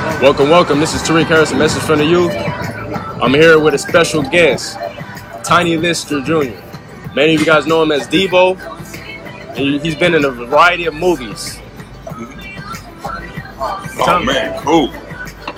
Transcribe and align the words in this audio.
Welcome, 0.00 0.48
welcome. 0.48 0.80
This 0.80 0.94
is 0.94 1.02
Tariq 1.02 1.26
Harris, 1.26 1.52
a 1.52 1.56
message 1.56 1.82
from 1.82 1.98
the 1.98 2.04
youth. 2.06 2.32
I'm 3.22 3.34
here 3.34 3.58
with 3.60 3.74
a 3.74 3.78
special 3.78 4.22
guest, 4.22 4.78
Tiny 5.44 5.76
Lister 5.76 6.22
Jr. 6.22 6.56
Many 7.14 7.34
of 7.34 7.40
you 7.40 7.44
guys 7.46 7.66
know 7.66 7.82
him 7.82 7.92
as 7.92 8.08
Deebo, 8.08 8.58
and 9.58 9.82
he's 9.82 9.94
been 9.94 10.14
in 10.14 10.24
a 10.24 10.30
variety 10.30 10.86
of 10.86 10.94
movies. 10.94 11.58
Oh 13.62 14.02
Tell 14.06 14.20
me. 14.20 14.26
man, 14.26 14.62
cool. 14.62 14.88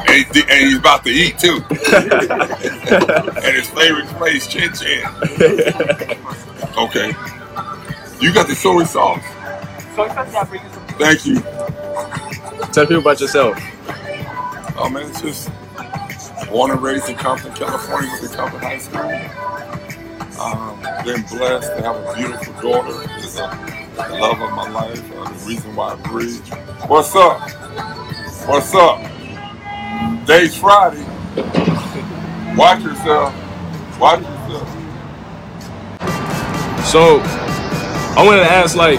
And, 0.08 0.26
he- 0.34 0.42
and 0.48 0.66
he's 0.66 0.78
about 0.78 1.04
to 1.04 1.10
eat 1.10 1.38
too. 1.38 1.62
and 1.70 3.54
his 3.54 3.68
favorite 3.70 4.06
place, 4.18 4.46
Chin 4.48 4.72
Chin. 4.72 5.06
Okay. 6.76 7.08
You 8.20 8.34
got 8.34 8.48
the 8.48 8.54
soy 8.56 8.82
sauce. 8.84 9.22
Thank 10.98 11.26
you. 11.26 11.40
Tell 12.72 12.86
people 12.86 12.98
about 13.02 13.20
yourself. 13.20 13.56
Oh 14.84 14.88
man, 14.88 15.08
it's 15.08 15.20
just 15.20 15.48
born 16.50 16.72
and 16.72 16.82
raised 16.82 17.08
in 17.08 17.14
Compton, 17.14 17.54
California, 17.54 18.10
with 18.20 18.32
the 18.32 18.36
Compton 18.36 18.58
High 18.58 18.78
School. 18.78 19.00
Um, 20.40 20.82
been 21.04 21.22
blessed 21.22 21.76
to 21.76 21.82
have 21.82 21.94
a 21.94 22.14
beautiful 22.16 22.52
daughter. 22.60 22.92
The 22.92 24.18
love 24.18 24.40
of 24.40 24.50
my 24.50 24.68
life. 24.68 25.00
Uh, 25.14 25.30
the 25.30 25.46
reason 25.46 25.76
why 25.76 25.92
I 25.92 25.94
breathe. 26.08 26.44
What's 26.88 27.14
up? 27.14 27.48
What's 28.48 28.74
up? 28.74 28.98
Day's 30.26 30.56
Friday. 30.56 31.04
Watch 32.56 32.82
yourself. 32.82 33.32
Watch 34.00 34.22
yourself. 34.22 34.68
So, 36.88 37.20
I 38.18 38.24
wanted 38.26 38.40
to 38.40 38.50
ask, 38.50 38.74
like, 38.74 38.98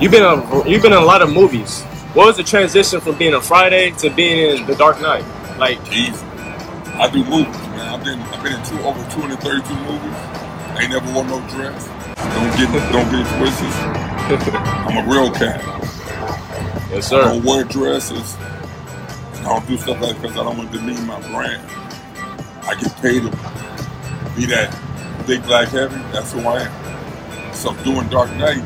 you've 0.00 0.12
been 0.12 0.22
a, 0.22 0.66
you've 0.66 0.80
been 0.80 0.92
in 0.92 0.98
a 0.98 1.04
lot 1.04 1.20
of 1.20 1.30
movies. 1.30 1.84
What 2.14 2.26
was 2.26 2.36
the 2.36 2.44
transition 2.44 3.00
from 3.00 3.18
being 3.18 3.34
a 3.34 3.40
Friday 3.40 3.90
to 3.98 4.08
being 4.10 4.56
in 4.60 4.66
The 4.66 4.76
Dark 4.76 5.00
Knight? 5.00 5.24
Like, 5.58 5.80
Easy. 5.92 6.24
I 6.96 7.10
do 7.10 7.24
movies, 7.24 7.46
man. 7.74 7.92
I've 7.92 8.04
been 8.04 8.20
I've 8.20 8.42
been 8.42 8.52
in 8.54 8.64
two 8.64 8.78
over 8.86 9.00
232 9.10 9.74
movies. 9.82 10.14
I 10.14 10.78
Ain't 10.82 10.92
never 10.92 11.12
wore 11.12 11.24
no 11.24 11.40
dress. 11.48 11.88
Don't 12.14 12.54
get 12.56 12.70
don't 12.92 13.10
get 13.10 13.26
twisted. 13.38 13.66
I'm 14.54 15.04
a 15.04 15.10
real 15.10 15.28
cat. 15.32 15.60
yes, 16.90 16.94
I 16.94 17.00
sir. 17.00 17.22
don't 17.24 17.44
wear 17.44 17.64
dresses. 17.64 18.36
I 18.36 19.42
don't 19.42 19.66
do 19.66 19.76
stuff 19.76 20.00
like 20.00 20.14
that 20.14 20.22
because 20.22 20.36
I 20.36 20.44
don't 20.44 20.56
want 20.56 20.70
to 20.70 20.78
demean 20.78 21.04
my 21.04 21.20
brand. 21.32 21.60
I 22.62 22.76
get 22.76 22.94
paid 23.02 23.22
to 23.22 23.30
be 24.36 24.46
that 24.46 24.70
big 25.26 25.42
black 25.44 25.68
heavy. 25.68 25.96
That's 26.12 26.32
who 26.32 26.40
I 26.46 26.60
am. 26.62 27.54
So 27.54 27.74
doing 27.82 28.08
Dark 28.08 28.30
Knight, 28.36 28.62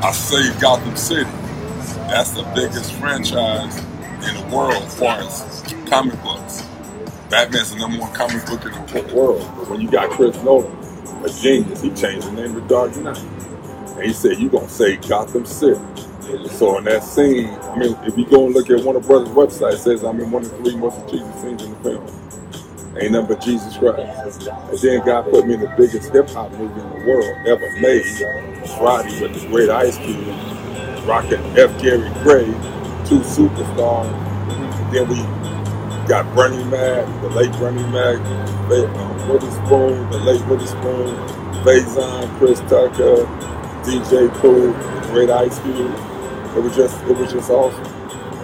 I 0.00 0.12
saved 0.12 0.60
Gotham 0.60 0.96
City. 0.96 1.28
That's 2.12 2.32
the 2.32 2.42
biggest 2.54 2.92
franchise 2.96 3.78
in 3.78 4.34
the 4.36 4.54
world 4.54 4.74
as 4.74 4.98
far 4.98 5.16
as 5.16 5.74
comic 5.88 6.22
books. 6.22 6.60
Batman's 7.30 7.72
the 7.72 7.78
number 7.78 8.00
one 8.00 8.12
comic 8.12 8.44
book 8.44 8.66
in 8.66 8.72
the 8.72 9.14
world. 9.14 9.42
When 9.70 9.80
you 9.80 9.90
got 9.90 10.10
Chris 10.10 10.36
Nolan, 10.42 10.76
a 11.24 11.30
genius, 11.30 11.80
he 11.80 11.88
changed 11.94 12.26
the 12.26 12.32
name 12.32 12.52
to 12.54 12.60
Dark 12.68 12.94
Knight. 12.98 13.16
And 13.16 14.02
he 14.02 14.12
said, 14.12 14.38
you 14.38 14.50
going 14.50 14.66
to 14.66 14.70
save 14.70 15.08
Gotham 15.08 15.46
City. 15.46 15.80
So 16.50 16.76
in 16.76 16.84
that 16.84 17.02
scene, 17.02 17.48
I 17.48 17.76
mean, 17.76 17.96
if 18.02 18.18
you 18.18 18.26
go 18.26 18.44
and 18.44 18.54
look 18.54 18.68
at 18.68 18.84
Warner 18.84 19.00
Brothers 19.00 19.30
website, 19.30 19.72
it 19.72 19.78
says 19.78 20.04
I'm 20.04 20.20
in 20.20 20.30
one 20.30 20.44
of 20.44 20.50
the 20.50 20.56
three 20.58 20.76
most 20.76 21.00
achieving 21.06 21.32
scenes 21.40 21.62
in 21.62 21.70
the 21.70 21.78
film. 21.78 22.06
Ain't 23.00 23.12
nothing 23.12 23.36
but 23.36 23.40
Jesus 23.42 23.74
Christ. 23.78 24.48
And 24.48 24.78
then 24.80 25.06
God 25.06 25.30
put 25.30 25.46
me 25.46 25.54
in 25.54 25.60
the 25.60 25.74
biggest 25.78 26.12
hip 26.12 26.28
hop 26.28 26.52
movie 26.52 26.78
in 26.78 26.90
the 26.90 27.06
world 27.06 27.46
ever 27.46 27.80
made, 27.80 28.04
Friday 28.76 29.18
with 29.22 29.40
the 29.40 29.48
great 29.48 29.70
Ice 29.70 29.96
Cube, 29.96 30.51
rocking 31.04 31.40
F. 31.58 31.80
Gary 31.80 32.10
Gray, 32.22 32.46
two 33.06 33.20
superstars. 33.20 34.10
Then 34.92 35.08
we 35.08 35.16
got 36.08 36.32
Bernie 36.34 36.64
Mac, 36.64 37.06
the 37.22 37.30
late 37.30 37.52
Bernie 37.52 37.82
Mac, 37.84 38.18
um, 38.70 39.28
Witherspoon, 39.28 40.10
the 40.10 40.18
late 40.18 40.44
Witherspoon, 40.46 41.16
Faizon, 41.64 42.38
Chris 42.38 42.60
Tucker, 42.60 43.26
DJ 43.82 44.32
the 44.32 45.08
great 45.12 45.30
Ice 45.30 45.58
Cube. 45.60 45.94
It 46.56 46.62
was 46.62 46.76
just, 46.76 47.02
it 47.04 47.16
was 47.16 47.32
just 47.32 47.50
awesome. 47.50 47.84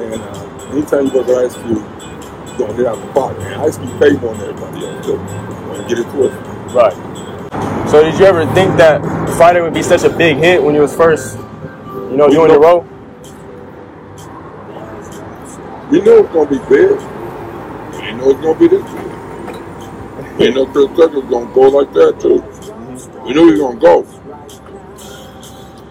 And 0.01 0.23
uh, 0.23 0.69
anytime 0.71 1.07
you 1.07 1.13
go 1.13 1.25
to 1.25 1.37
Ice 1.45 1.55
Cube, 1.55 1.69
you're 1.69 2.59
gonna 2.59 2.73
hit 2.75 2.87
out 2.87 3.01
the 3.01 3.13
park. 3.13 3.37
And 3.39 3.55
Ice 3.63 3.77
Cube 3.79 3.99
paid 4.01 4.21
more 4.21 4.35
than 4.35 4.51
everybody 4.51 4.87
else. 4.87 5.07
When 5.07 5.83
you 5.83 5.89
get 5.89 5.99
it 5.99 6.11
twisted. 6.11 6.75
Right. 6.75 7.89
So, 7.89 8.05
did 8.05 8.19
you 8.19 8.27
ever 8.27 8.47
think 8.53 8.77
that 8.77 9.01
Friday 9.37 9.61
would 9.61 9.75
be 9.75 9.83
such 9.83 10.05
a 10.05 10.11
big 10.11 10.37
hit 10.37 10.63
when 10.63 10.75
you 10.75 10.83
was 10.83 10.95
first, 10.95 11.39
you 12.11 12.17
know, 12.17 12.29
doing 12.31 12.53
the 12.53 12.59
role? 12.59 12.87
You 15.91 16.03
know 16.03 16.19
it's 16.19 16.33
gonna 16.35 16.51
be 16.51 16.59
big. 16.69 17.01
You 18.05 18.17
know 18.17 18.31
it's 18.31 18.41
gonna 18.41 18.59
be 18.59 18.69
this 18.69 18.83
big. 18.83 20.39
Didn't 20.39 20.55
know 20.55 20.67
Chris 20.67 20.87
Tucker 20.97 21.21
was 21.21 21.31
gonna 21.31 21.55
go 21.55 21.63
like 21.63 21.93
that 21.95 22.21
too. 22.21 22.41
Mm-hmm. 22.41 23.25
We 23.25 23.33
knew 23.35 23.53
he 23.53 23.61
was 23.61 23.61
gonna 23.61 23.81
go. 23.81 24.03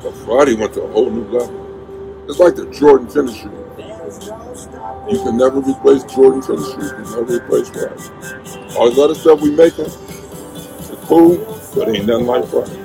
But 0.02 0.14
Friday 0.26 0.56
went 0.56 0.74
to 0.76 0.84
a 0.84 0.88
whole 0.92 1.10
new 1.10 1.26
level. 1.26 2.26
It's 2.30 2.40
like 2.40 2.56
the 2.56 2.66
Jordan 2.72 3.10
shoe. 3.10 3.52
You 5.12 5.24
can 5.24 5.38
never 5.38 5.60
replace 5.60 6.04
Jordan 6.04 6.42
shoes. 6.42 6.68
You 6.74 6.90
can 6.92 7.04
never 7.04 7.38
replace 7.38 7.70
Friday. 7.70 8.76
All 8.78 8.90
this 8.90 9.00
other 9.00 9.16
stuff 9.16 9.42
we 9.42 9.52
making, 9.52 9.86
it's 9.86 11.06
cool, 11.06 11.38
but 11.76 11.90
ain't 11.90 12.06
nothing 12.06 12.28
like 12.28 12.46
Friday. 12.48 12.80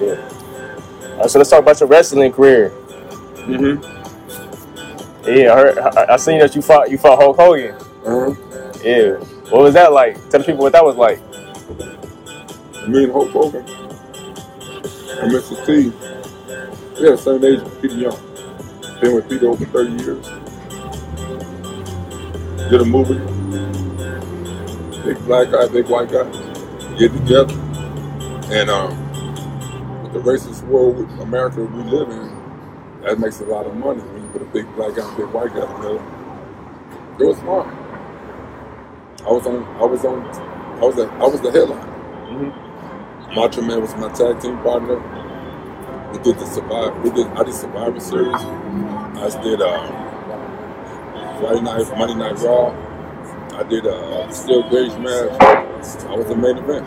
All 0.00 0.43
right, 1.18 1.30
so 1.30 1.38
let's 1.38 1.50
talk 1.50 1.60
about 1.60 1.80
your 1.80 1.88
wrestling 1.88 2.32
career. 2.32 2.70
Mm-hmm. 3.46 3.82
Yeah, 5.28 5.52
I, 5.52 5.56
heard, 5.56 5.78
I, 5.78 6.14
I 6.14 6.16
seen 6.16 6.38
that 6.40 6.54
you 6.54 6.62
fought 6.62 6.90
you 6.90 6.98
fought 6.98 7.18
Hulk 7.18 7.36
Hogan. 7.36 7.74
Uh-huh. 8.04 8.34
Yeah. 8.82 9.14
What 9.50 9.62
was 9.62 9.74
that 9.74 9.92
like? 9.92 10.16
Tell 10.30 10.40
the 10.40 10.44
people 10.44 10.62
what 10.62 10.72
that 10.72 10.84
was 10.84 10.96
like. 10.96 11.20
Me 12.88 13.04
and 13.04 13.12
Hulk 13.12 13.30
Hogan 13.30 13.64
and 15.24 15.32
Mr. 15.32 15.64
T, 15.64 15.84
yeah, 17.02 17.10
the 17.10 17.16
same 17.16 17.44
age 17.44 17.60
as 17.60 17.74
Peter 17.80 17.94
Young. 17.94 19.00
Been 19.00 19.14
with 19.14 19.28
Peter 19.28 19.48
over 19.48 19.64
30 19.64 19.90
years. 20.02 20.26
Did 22.70 22.80
a 22.80 22.84
movie. 22.84 23.18
Big 25.04 25.18
black 25.26 25.50
guy, 25.50 25.68
big 25.68 25.88
white 25.88 26.10
guy. 26.10 26.24
Get 26.98 27.12
together. 27.12 27.54
And 28.52 28.70
um, 28.70 30.02
with 30.02 30.12
the 30.12 30.20
racist 30.20 30.53
world 30.66 30.98
with 30.98 31.10
America 31.20 31.64
we 31.64 31.82
live 31.84 32.10
in, 32.10 33.02
that 33.02 33.18
makes 33.18 33.40
a 33.40 33.44
lot 33.44 33.66
of 33.66 33.74
money 33.76 34.00
when 34.00 34.22
you 34.22 34.28
put 34.30 34.42
a 34.42 34.46
big 34.46 34.66
black 34.76 34.94
guy 34.96 35.02
and 35.06 35.14
a 35.14 35.16
big 35.24 35.32
white 35.34 35.52
guy 35.54 35.66
together. 35.66 36.02
It 37.20 37.24
was 37.26 37.38
fun. 37.40 37.68
I 39.26 39.30
was 39.30 39.46
on 39.46 39.64
I 39.76 39.84
was 39.84 40.04
on 40.04 40.22
I 40.22 40.84
was 40.84 40.96
the 40.96 41.06
I 41.06 41.26
was 41.26 41.40
the 41.40 41.50
headline. 41.50 41.94
Macho 43.34 43.62
Man 43.62 43.80
was 43.80 43.94
my 43.96 44.08
tag 44.12 44.40
team 44.40 44.58
partner. 44.58 44.98
We 46.12 46.18
did 46.20 46.38
the 46.38 46.46
survive. 46.46 47.02
We 47.02 47.10
did. 47.10 47.26
I 47.28 47.42
did 47.42 47.54
Survivor 47.54 48.00
Series. 48.00 48.34
I 48.34 49.42
did 49.42 49.60
uh, 49.60 50.20
Friday 51.40 51.60
Night, 51.62 51.98
Monday 51.98 52.14
Night 52.14 52.38
Raw. 52.38 52.70
I 53.58 53.62
did 53.64 53.86
a 53.86 54.32
steel 54.32 54.62
cage 54.70 54.96
match. 54.98 55.40
I 55.40 56.14
was 56.16 56.26
the 56.28 56.36
main 56.36 56.58
event. 56.58 56.86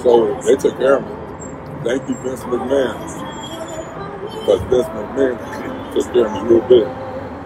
So 0.00 0.38
they 0.42 0.56
took 0.56 0.76
care 0.78 0.96
of 0.96 1.04
me. 1.06 1.23
Thank 1.84 2.08
you, 2.08 2.14
Vince 2.16 2.40
McMahon, 2.44 2.96
because 4.30 4.62
Vince 4.62 4.88
McMahon 4.88 5.36
took 5.94 6.12
care 6.14 6.26
of 6.26 6.32
me 6.32 6.40
real 6.48 6.62
big. 6.66 6.86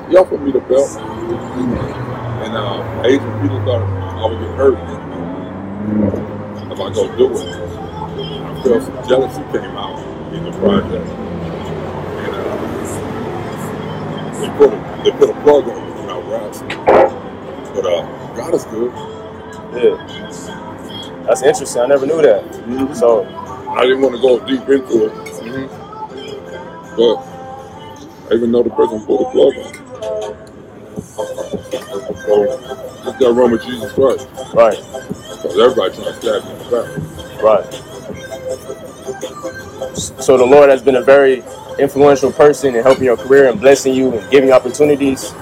He 0.09 0.16
offered 0.16 0.43
me 0.43 0.53
the 0.53 0.60
belt, 0.60 0.91
and 0.97 2.54
uh, 2.56 3.03
Adrian 3.04 3.41
Peter 3.43 3.60
thought 3.65 3.82
I 3.82 4.26
would 4.31 4.41
get 4.41 4.54
hurt 4.54 4.78
if 6.72 6.81
I 6.81 6.88
go 6.94 7.16
do 7.16 7.37
it. 7.37 7.49
I 7.49 8.62
felt 8.62 8.82
some 8.84 9.09
jealousy 9.09 9.43
came 9.53 9.76
out 9.76 9.99
in 10.32 10.44
the 10.44 10.53
project. 10.58 11.06
And 12.23 12.34
uh, 12.37 12.46
they 14.41 14.49
put 14.56 14.73
a, 14.73 15.02
they 15.02 15.11
put 15.19 15.31
a 15.31 15.34
plug 15.43 15.69
on 15.69 15.82
me 15.84 15.91
when 16.00 16.11
I 16.11 16.19
wrestled. 16.31 16.70
But 17.75 17.84
uh, 17.87 18.02
God 18.37 18.55
is 18.55 18.64
good. 18.67 18.93
Yeah. 19.75 19.96
That's 21.26 21.43
interesting. 21.43 21.82
I 21.82 21.87
never 21.87 22.06
knew 22.06 22.23
that. 22.23 22.96
So, 22.96 23.26
I 23.78 23.82
didn't 23.84 24.02
want 24.02 24.16
to 24.16 24.22
go 24.22 24.40
deep 24.46 24.69
into 24.69 25.06
it, 25.06 25.14
but 26.96 27.16
I 28.30 28.34
even 28.34 28.52
know 28.52 28.62
the 28.62 28.70
person 28.70 29.04
pulled 29.06 29.20
the 29.20 29.32
plug 29.32 29.54
on. 29.58 29.75
So 32.26 32.46
just 33.04 33.19
got 33.20 33.34
wrong 33.36 33.52
with 33.52 33.62
Jesus 33.64 33.92
Christ. 33.92 34.28
right, 34.54 34.78
Because 35.30 35.58
everybody 35.58 35.94
trying 35.96 36.06
to 36.06 36.14
stab 36.14 36.44
me 36.44 36.52
in 36.52 36.58
the 36.58 36.64
back. 36.66 36.88
right. 37.42 37.66
So 40.22 40.36
the 40.38 40.46
Lord 40.46 40.70
has 40.70 40.82
been 40.82 40.96
a 40.96 41.02
very 41.02 41.44
influential 41.78 42.32
person 42.32 42.76
in 42.76 42.82
helping 42.84 43.04
your 43.04 43.16
career 43.16 43.50
and 43.50 43.60
blessing 43.60 43.94
you 43.94 44.12
and 44.19 44.31
giving 44.31 44.50
you 44.50 44.54
opportunities. 44.54 45.32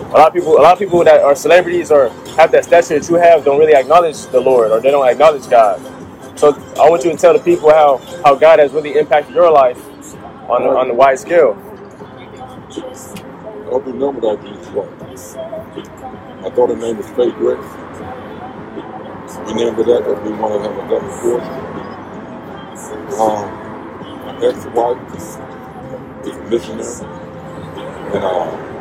A 0.00 0.18
lot 0.18 0.28
of 0.28 0.34
people, 0.34 0.58
a 0.58 0.62
lot 0.62 0.74
of 0.74 0.80
people 0.80 1.04
that 1.04 1.22
are 1.22 1.36
celebrities 1.36 1.90
or 1.92 2.10
have 2.36 2.52
that 2.52 2.64
stature 2.64 2.98
that 3.00 3.08
you 3.10 3.16
have 3.16 3.44
don't 3.44 3.58
really 3.58 3.74
acknowledge 3.74 4.26
the 4.28 4.40
Lord 4.40 4.72
or 4.72 4.80
they 4.80 4.90
don't 4.92 5.08
acknowledge 5.08 5.48
God. 5.50 5.80
So 6.36 6.52
I 6.80 6.88
want 6.90 7.04
you 7.04 7.12
to 7.12 7.16
tell 7.18 7.32
the 7.34 7.38
people 7.40 7.70
how, 7.70 7.98
how 8.24 8.34
God 8.34 8.58
has 8.58 8.72
really 8.72 8.98
impacted 8.98 9.34
your 9.34 9.50
life 9.50 9.78
on 10.50 10.62
on 10.64 10.88
the 10.88 10.94
wide 10.94 11.18
scale. 11.18 11.56
Every 13.72 13.94
number 13.94 14.22
that 14.22 14.42
Jesus 14.42 14.68
Christ. 14.68 15.38
My 16.42 16.50
daughter's 16.50 16.78
name 16.78 16.98
was 16.98 17.08
Faith 17.10 17.34
Grace. 17.36 17.66
We 19.46 19.54
named 19.54 19.78
it 19.78 19.86
that 19.86 20.04
because 20.04 20.28
we 20.28 20.36
want 20.38 20.64
to 20.64 20.70
have 20.70 20.92
a 20.92 21.00
portion. 21.22 21.76
Um, 23.20 23.70
my 24.26 24.46
ex-wife 24.46 25.16
is 25.16 25.36
a 26.34 26.50
missionary. 26.50 27.22
And 27.96 28.24
uh, 28.24 28.28
uh, 28.28 28.76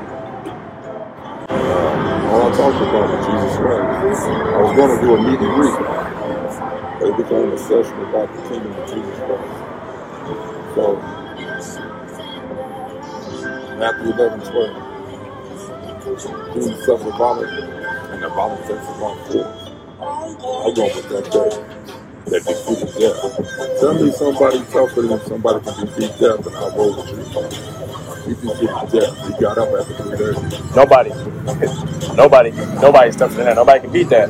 all 2.31 2.53
I 2.53 2.57
talked 2.57 2.81
about 2.81 3.09
was 3.09 3.25
Jesus 3.27 3.57
Christ. 3.57 4.21
I 4.23 4.61
was 4.61 4.75
going 4.75 4.99
to 4.99 5.05
do 5.05 5.15
a 5.15 5.21
meet 5.21 5.39
and 5.39 5.55
greet. 5.55 6.20
It 7.01 7.17
became 7.17 7.57
session 7.57 7.99
about 8.09 8.29
the 8.35 8.41
kingdom 8.49 8.73
of 8.73 8.89
Jesus 8.89 9.19
Christ. 9.19 9.75
So, 10.75 10.97
Matthew 13.77 14.13
11, 14.13 14.39
12. 14.41 14.93
Jesus 16.53 16.85
suffered 16.85 17.17
violence, 17.17 17.51
and 18.11 18.23
the 18.23 18.29
violence 18.29 18.67
takes 18.67 18.87
upon 18.89 19.17
force. 19.31 19.69
I'm 20.47 20.73
going 20.75 20.95
with 20.95 21.09
that 21.09 21.31
day 21.31 21.65
that 22.31 22.45
defeated 22.45 22.93
death. 22.99 23.79
Tell 23.81 23.93
me 23.95 24.11
somebody 24.11 24.59
tougher 24.71 25.01
than 25.03 25.21
somebody 25.27 25.65
can 25.65 25.85
defeat 25.87 26.19
death, 26.19 26.47
and 26.47 26.55
I'll 26.57 26.71
roll 26.77 26.97
with 26.97 27.09
you. 27.09 27.17
He 28.25 28.33
defeated 28.35 28.91
death. 28.91 29.27
He 29.27 29.41
got 29.41 29.57
up 29.57 29.69
after 29.79 29.95
three 30.03 30.17
days. 30.17 30.75
Nobody. 30.75 31.11
Nobody. 32.15 32.51
Nobody's 32.81 33.15
tougher 33.15 33.35
than 33.35 33.45
that. 33.45 33.55
Nobody 33.57 33.81
can 33.81 33.91
beat 33.91 34.09
that. 34.09 34.29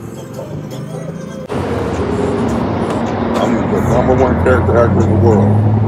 Number 3.92 4.16
one 4.16 4.44
character 4.44 4.78
actor 4.78 5.04
in 5.04 5.10
the 5.10 5.20
world. 5.28 5.82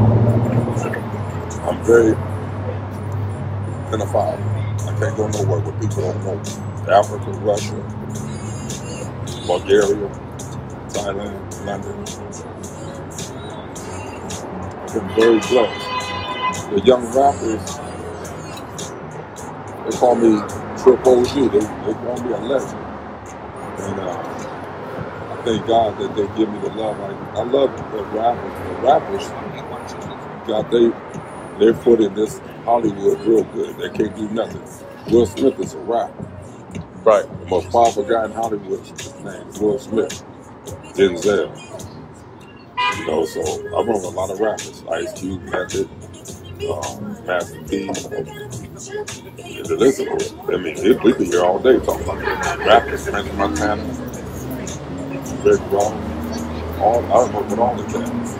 I'm 1.64 1.84
very 1.86 2.16
identifiable. 3.88 4.44
I 4.90 4.96
can't 5.00 5.18
go 5.18 5.28
nowhere 5.28 5.60
where 5.62 5.80
people 5.82 6.04
don't 6.04 6.24
know. 6.26 6.94
Africa, 6.94 7.32
Russia, 7.42 7.76
Bulgaria, 9.48 10.10
Thailand, 10.90 11.66
London. 11.66 12.06
I've 14.78 14.94
been 14.94 15.10
very 15.16 15.40
blessed. 15.40 15.90
The 16.72 16.82
young 16.86 17.06
rappers, 17.16 17.80
they 19.86 19.98
call 19.98 20.16
me 20.16 20.42
Triple 20.78 21.22
OG. 21.22 21.52
They, 21.52 21.60
they 21.60 21.94
call 22.04 22.18
me 22.24 22.34
a 22.34 22.40
legend. 22.40 22.82
And 23.80 24.00
uh, 24.00 24.33
thank 25.46 25.68
God 25.68 25.98
that 26.00 26.16
they 26.16 26.28
give 26.38 26.50
me 26.50 26.60
the 26.60 26.70
love. 26.72 27.00
I, 27.02 27.40
I 27.40 27.44
love 27.44 27.76
the 27.92 28.04
rappers. 28.06 28.60
The 28.68 28.76
rappers 28.76 29.34
got 30.48 30.72
they 30.72 30.92
their 31.60 31.76
foot 31.76 32.02
in 32.02 32.14
this 32.16 32.42
Hollywood 32.66 33.22
real 33.22 33.44
good. 33.46 33.78
They 33.78 33.90
can't 33.92 34.16
do 34.16 34.30
nothing. 34.30 34.64
Will 35.12 35.26
Smith 35.28 35.60
is 35.60 35.76
a 35.76 35.80
rapper. 35.80 36.28
Right. 37.04 37.26
The 37.42 37.48
most 37.48 37.72
powerful 37.72 38.04
guy 38.04 38.26
in 38.26 38.32
Hollywood 38.34 38.82
is 38.82 39.14
named 39.24 39.58
Will 39.60 39.80
Smith. 39.80 40.24
Denzel. 40.96 41.56
You 42.98 43.08
know, 43.08 43.26
so 43.26 43.42
I 43.42 43.84
run 43.84 43.88
with 43.96 44.04
a 44.06 44.10
lot 44.10 44.32
of 44.32 44.40
rappers. 44.40 44.84
Ice 44.92 45.14
Cube, 45.20 45.44
Method, 45.44 45.90
um, 46.72 47.26
Master 47.26 47.64
P. 47.70 47.88
The 47.88 49.76
list 49.78 50.02
is, 50.02 50.34
I 50.50 50.58
mean, 50.58 50.78
it, 50.78 51.04
we 51.04 51.14
be 51.14 51.26
here 51.26 51.44
all 51.44 51.60
day 51.60 51.80
talking 51.80 52.04
about 52.04 52.60
rappers. 52.60 53.10
French 53.10 53.32
Montana, 53.34 53.84
Rick 55.44 55.60
Ross, 55.72 55.92
all, 56.80 57.04
I 57.06 57.34
work 57.36 57.50
with 57.50 57.60
all 57.60 57.76
the 57.76 57.84
cats. 57.84 58.34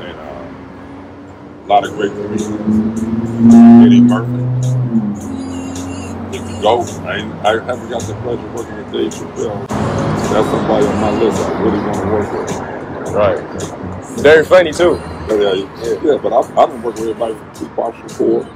And 0.00 0.18
uh, 0.18 1.64
a 1.64 1.66
lot 1.66 1.84
of 1.84 1.94
great 1.94 2.12
comedians. 2.12 3.00
Eddie 3.84 4.00
Murphy. 4.00 4.44
If 6.36 6.48
you 6.48 6.62
go, 6.62 6.82
I, 7.02 7.16
I 7.44 7.64
haven't 7.64 7.90
got 7.90 8.02
the 8.02 8.14
pleasure 8.22 8.46
of 8.46 8.54
working 8.54 8.76
with 8.76 8.92
Dave 8.92 9.12
Chappelle. 9.12 9.68
That's 9.68 10.48
somebody 10.50 10.86
on 10.86 11.00
my 11.00 11.10
list 11.20 11.42
I 11.42 11.62
really 11.62 11.78
want 11.78 11.96
to 11.96 12.06
work 12.06 12.32
with. 12.32 13.12
Right. 13.12 14.20
Very 14.20 14.44
funny 14.44 14.72
too. 14.72 15.00
Yeah, 15.28 15.52
yeah, 15.54 16.00
yeah, 16.02 16.18
but 16.22 16.32
I, 16.32 16.40
I 16.40 16.66
don't 16.66 16.82
work 16.82 16.94
with 16.94 17.08
everybody 17.08 17.34
from 17.34 17.54
Tupac 17.54 17.94
Shakur, 17.94 18.46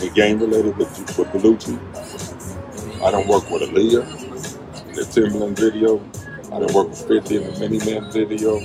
the 0.00 0.10
game 0.10 0.38
related 0.38 0.76
with, 0.76 1.18
with 1.18 1.28
Belushi. 1.28 1.78
I 3.02 3.10
don't 3.10 3.26
work 3.28 3.50
with 3.50 3.62
Aaliyah, 3.62 4.25
the 4.96 5.02
Timbaland 5.02 5.58
video. 5.58 6.00
I 6.46 6.58
don't 6.58 6.72
work 6.72 6.88
with 6.88 7.06
50 7.06 7.36
in 7.36 7.44
the 7.44 7.50
Miniman 7.52 8.12
video. 8.12 8.56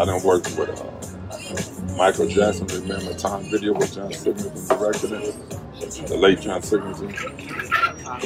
I 0.00 0.04
don't 0.06 0.24
work 0.24 0.44
with 0.56 0.70
uh, 0.70 1.96
Michael 1.96 2.26
Jackson, 2.28 2.66
Remember 2.68 3.12
Time 3.14 3.42
video 3.50 3.74
with 3.74 3.94
John 3.94 4.12
Singleton 4.12 4.66
directed 4.66 5.12
it, 5.12 6.08
the 6.08 6.16
late 6.16 6.40
John 6.40 6.62
Singleton. 6.62 7.14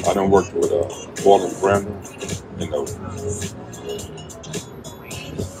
I 0.07 0.13
don't 0.13 0.29
work 0.29 0.53
with 0.53 0.71
uh, 0.71 0.87
Marlon 1.23 1.51
Brando, 1.59 1.91
you 2.61 2.69
know, 2.69 2.85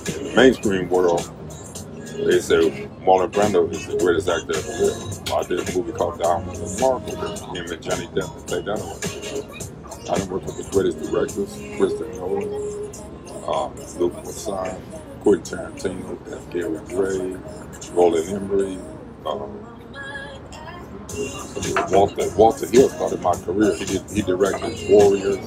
in 0.07 0.27
the 0.27 0.33
mainstream 0.35 0.89
world, 0.89 1.29
they 2.15 2.39
say 2.39 2.87
Marlon 3.01 3.31
Brando 3.31 3.69
is 3.71 3.87
the 3.87 3.97
greatest 3.97 4.29
actor 4.29 4.55
ever 4.55 4.85
lived. 4.85 5.31
I 5.31 5.43
did 5.43 5.67
a 5.67 5.77
movie 5.77 5.91
called 5.91 6.19
Diamonds 6.21 6.59
and 6.59 6.79
Marble 6.79 7.19
with 7.19 7.41
him 7.41 7.65
and 7.65 7.81
Johnny 7.81 8.07
Depp 8.07 8.35
and 8.37 8.49
Faye 8.49 8.61
Dunaway. 8.61 9.60
I 10.09 10.17
done 10.17 10.29
worked 10.29 10.45
with 10.45 10.57
the 10.57 10.69
greatest 10.71 11.11
directors, 11.11 11.77
Kristen 11.77 12.11
Nolan, 12.17 12.53
um, 13.47 13.75
Luc 13.99 14.13
Besson, 14.23 14.81
Quentin 15.21 15.59
Tarantino, 15.59 16.33
F. 16.33 16.49
Gary 16.51 16.79
Gray, 16.87 17.91
Roland 17.93 18.29
Emmerich, 18.29 18.79
um, 19.25 19.67
Walter 21.91 22.29
Walter 22.35 22.67
Hill 22.67 22.89
started 22.89 23.21
my 23.21 23.33
career. 23.35 23.75
He 23.75 23.85
did 23.85 24.09
he 24.11 24.21
directed 24.21 24.89
Warriors, 24.89 25.37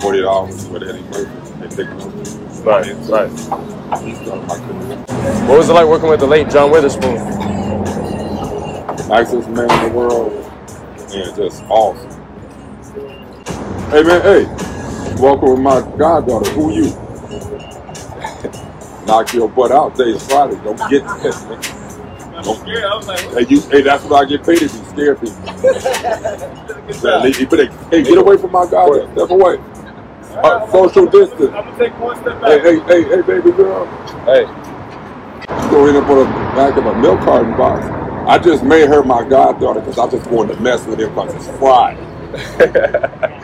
Forty 0.00 0.24
Hours 0.24 0.66
with 0.68 0.82
Eddie 0.82 1.02
Murphy 1.02 1.52
and 1.62 1.76
Nick 1.76 1.86
Nolte. 1.88 2.64
Right. 2.64 2.94
Right. 3.08 4.02
He 4.04 4.14
started 4.14 4.46
my 4.46 4.58
career. 4.58 4.96
What 5.48 5.58
was 5.58 5.68
it 5.68 5.72
like 5.72 5.86
working 5.86 6.08
with 6.10 6.20
the 6.20 6.26
late 6.26 6.48
John 6.50 6.70
Witherspoon? 6.70 7.40
nicest 9.10 9.48
man 9.48 9.68
in 9.68 9.92
the 9.92 9.98
world, 9.98 10.32
and 11.12 11.36
just 11.36 11.64
awesome. 11.64 12.09
Hey 13.90 14.04
man, 14.04 14.22
hey, 14.22 14.44
welcome 15.20 15.50
with 15.50 15.58
my 15.58 15.80
goddaughter. 15.98 16.48
Who 16.52 16.70
you? 16.72 16.84
Knock 19.06 19.32
your 19.32 19.48
butt 19.48 19.72
out. 19.72 19.96
Today's 19.96 20.24
Friday. 20.28 20.54
Don't 20.62 20.78
get 20.88 21.02
this. 21.22 21.44
man. 21.46 21.58
I'm 22.34 22.44
scared. 22.54 22.84
I 22.84 22.96
was 22.96 23.08
like, 23.08 23.18
Hey, 23.20 23.46
you, 23.52 23.60
hey, 23.62 23.82
that's 23.82 24.04
what 24.04 24.24
I 24.24 24.28
get 24.28 24.44
paid 24.44 24.58
to 24.60 24.68
be 24.68 24.84
scare 24.90 25.16
people. 25.16 25.36
Man, 27.02 27.32
but 27.50 27.58
hey, 27.90 28.02
get 28.04 28.16
away 28.18 28.36
from 28.36 28.52
my 28.52 28.64
goddaughter. 28.70 29.10
Step 29.12 29.30
away. 29.30 29.58
Uh, 30.36 30.70
social 30.70 31.06
distance. 31.06 31.50
I'm 31.52 31.64
gonna 31.64 31.76
take 31.76 31.98
one 31.98 32.16
step 32.20 32.40
Hey, 32.42 32.58
back. 32.58 32.64
hey, 32.88 33.02
hey, 33.02 33.16
hey, 33.16 33.22
baby 33.22 33.50
girl. 33.50 33.86
Hey. 34.24 34.44
Go 35.72 35.86
in 35.88 35.96
and 35.96 36.06
put 36.06 36.22
a 36.22 36.26
back 36.54 36.76
of 36.76 36.86
a 36.86 36.94
milk 37.00 37.18
carton 37.22 37.56
box. 37.56 37.84
I 38.28 38.38
just 38.38 38.62
made 38.62 38.88
her 38.88 39.02
my 39.02 39.24
goddaughter 39.28 39.80
because 39.80 39.98
I 39.98 40.08
just 40.08 40.30
wanted 40.30 40.54
to 40.54 40.60
mess 40.60 40.86
with 40.86 41.00
him 41.00 41.12
because 41.12 41.34
it's 41.34 41.48
Friday. 41.58 42.06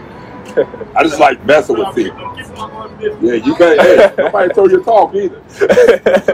I 0.94 1.02
just 1.02 1.20
like 1.20 1.44
messing 1.44 1.76
with 1.76 1.94
people. 1.94 2.18
Yeah, 3.20 3.34
you 3.34 3.54
better. 3.56 3.82
Hey, 3.82 4.14
nobody 4.16 4.54
told 4.54 4.70
you 4.70 4.78
to 4.78 4.84
talk 4.84 5.14
either. 5.14 5.42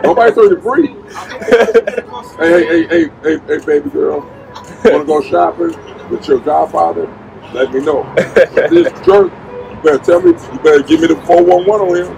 Nobody 0.03 0.33
told 0.33 0.51
you 0.51 0.57
to 0.57 0.63
breathe. 0.63 0.97
Hey, 2.39 2.65
hey, 2.65 2.87
hey, 2.87 3.11
hey, 3.23 3.39
hey, 3.47 3.59
baby 3.65 3.91
girl. 3.91 4.21
Want 4.85 5.03
to 5.03 5.05
go 5.05 5.21
shopping 5.23 5.75
with 6.11 6.27
your 6.29 6.39
godfather? 6.41 7.09
Let 7.53 7.73
me 7.73 7.81
know. 7.81 8.05
This 8.15 8.93
jerk, 9.05 9.33
you 9.33 9.81
better 9.83 9.99
tell 9.99 10.21
me. 10.21 10.31
You 10.31 10.59
better 10.61 10.83
give 10.83 11.01
me 11.01 11.07
the 11.09 11.17
411 11.27 11.71
on 11.81 11.97
him. 11.97 12.17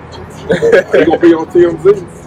He 0.93 1.05
gonna 1.05 1.19
be 1.19 1.35
on 1.35 1.47
TMZ. 1.47 2.21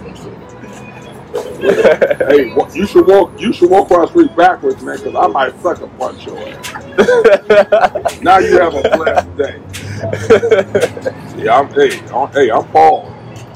Hey, 2.28 2.42
you 2.74 2.86
should 2.86 3.06
walk. 3.06 3.32
You 3.40 3.52
should 3.52 3.70
walk 3.70 3.90
across 3.90 4.12
the 4.12 4.20
street 4.20 4.36
backwards, 4.36 4.82
man, 4.82 4.96
because 4.98 5.14
I 5.14 5.26
might 5.28 5.60
suck 5.60 5.80
a 5.80 5.86
punch 5.86 6.26
your 6.26 6.38
ass. 6.38 8.22
Now 8.22 8.38
you 8.38 8.58
have 8.58 8.74
a 8.74 8.82
blessed 8.96 9.36
day. 9.36 9.60
Yeah, 11.38 11.58
I'm. 11.58 11.68
Hey, 11.72 12.00
I'm, 12.08 12.28
hey, 12.32 12.50
I'm 12.50 12.66
Paul. 12.68 13.12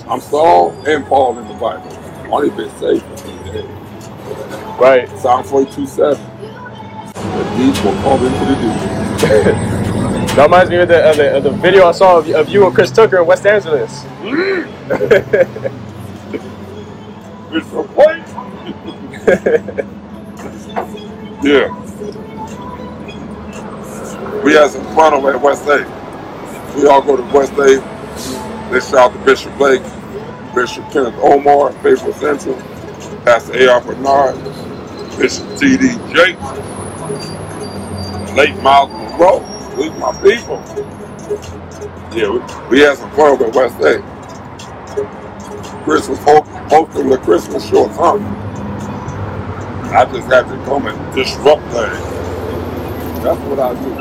I'm 0.08 0.20
Saul 0.20 0.72
and 0.88 1.04
Paul 1.06 1.38
in 1.38 1.46
the 1.46 1.54
Bible. 1.54 1.88
I 1.88 2.28
Only 2.28 2.50
been 2.50 2.70
saved 2.78 3.04
for 3.20 3.28
me 3.28 3.38
today. 3.44 3.66
Right. 4.80 5.08
Psalm 5.18 5.44
42 5.44 5.87
7. 5.87 6.25
The 7.12 7.44
deep 7.56 7.84
will 7.84 8.00
call 8.02 8.25
into 8.25 8.44
the 8.44 8.54
deep. 8.54 9.78
That 10.37 10.44
reminds 10.44 10.70
me 10.70 10.76
of 10.76 10.88
the, 10.88 11.11
of 11.11 11.16
the, 11.16 11.37
of 11.37 11.42
the 11.44 11.50
video 11.50 11.87
I 11.87 11.92
saw 11.92 12.18
of, 12.18 12.28
of 12.30 12.49
you 12.49 12.64
and 12.66 12.75
Chris 12.75 12.90
Tucker 12.90 13.18
in 13.20 13.26
West 13.26 13.46
Angeles. 13.46 14.04
It's 17.54 17.66
a 17.72 17.82
point. 17.82 18.26
yeah. 21.44 21.68
We 24.42 24.54
had 24.54 24.70
some 24.70 24.84
fun 24.94 25.12
over 25.12 25.34
at 25.34 25.40
West 25.42 25.66
A. 25.68 26.01
We 26.76 26.87
all 26.88 27.02
go 27.02 27.17
to 27.17 27.23
West 27.35 27.52
A. 27.55 27.81
Let's 28.73 28.91
shout 28.91 29.12
out 29.12 29.19
to 29.19 29.25
Bishop 29.26 29.57
Blake, 29.59 29.83
Bishop 30.55 30.85
Kenneth 30.93 31.14
Ulmer, 31.17 31.73
Faithful 31.83 32.12
Central, 32.14 32.57
Pastor 33.25 33.57
A.R. 33.59 33.81
Bernard, 33.83 34.37
Bishop 35.19 35.47
T.D. 35.59 35.88
Jakes, 36.14 36.69
Lake 38.37 38.57
Myles 38.62 38.91
Munroe. 38.93 39.41
These 39.76 39.93
my 40.00 40.12
people. 40.23 40.62
Yeah, 42.12 42.31
we, 42.31 42.41
we 42.71 42.81
had 42.81 42.99
some 42.99 43.11
fun 43.12 43.38
with 43.38 43.55
West 43.57 43.76
State. 43.79 44.02
Christmas 45.85 46.19
ho- 46.21 46.43
hosting 46.71 47.11
the 47.11 47.19
Christmas 47.19 47.73
or 47.73 47.93
something. 47.95 48.26
I 49.76 50.05
just 50.12 50.29
had 50.33 50.43
to 50.49 50.57
come 50.67 50.87
and 50.88 51.14
disrupt 51.17 51.62
things. 51.73 52.26
That's 53.25 53.41
what 53.43 53.61
I 53.61 53.75
do. 53.75 53.95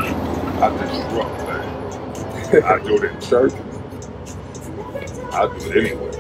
I 0.64 0.70
disrupt. 0.88 1.41
I 2.54 2.80
do 2.84 2.98
it 2.98 3.04
in 3.04 3.22
church. 3.22 3.54
I 5.32 5.48
do 5.48 5.56
it 5.56 5.78
anyway. 5.78 6.12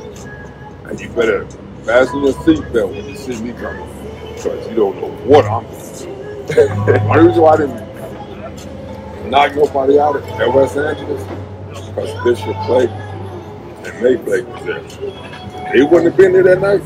And 0.86 1.00
you 1.00 1.10
better 1.10 1.46
fasten 1.84 2.24
your 2.24 2.34
seatbelt 2.34 2.92
when 2.92 3.10
you 3.10 3.16
see 3.18 3.42
me 3.42 3.52
coming. 3.54 3.88
Because 4.36 4.70
you 4.70 4.76
don't 4.76 4.96
know 5.02 5.12
what 5.26 5.46
I'm 5.46 5.66
going 5.66 6.48
to 6.48 6.56
do. 6.56 6.94
Only 7.10 7.28
reason 7.28 7.42
why 7.42 7.54
I 7.54 7.58
didn't 7.58 9.30
knock 9.30 9.56
nobody 9.56 10.00
out 10.00 10.16
at 10.16 10.54
West 10.54 10.78
Angeles 10.78 11.22
because 11.70 12.24
Bishop 12.24 12.56
played 12.66 12.90
and 12.90 14.06
they 14.06 14.18
played 14.18 14.48
was 14.48 14.64
there. 14.66 15.74
He 15.74 15.84
wouldn't 15.84 16.06
have 16.06 16.18
been 16.18 16.32
there 16.34 16.44
that 16.44 16.62
night. 16.62 16.82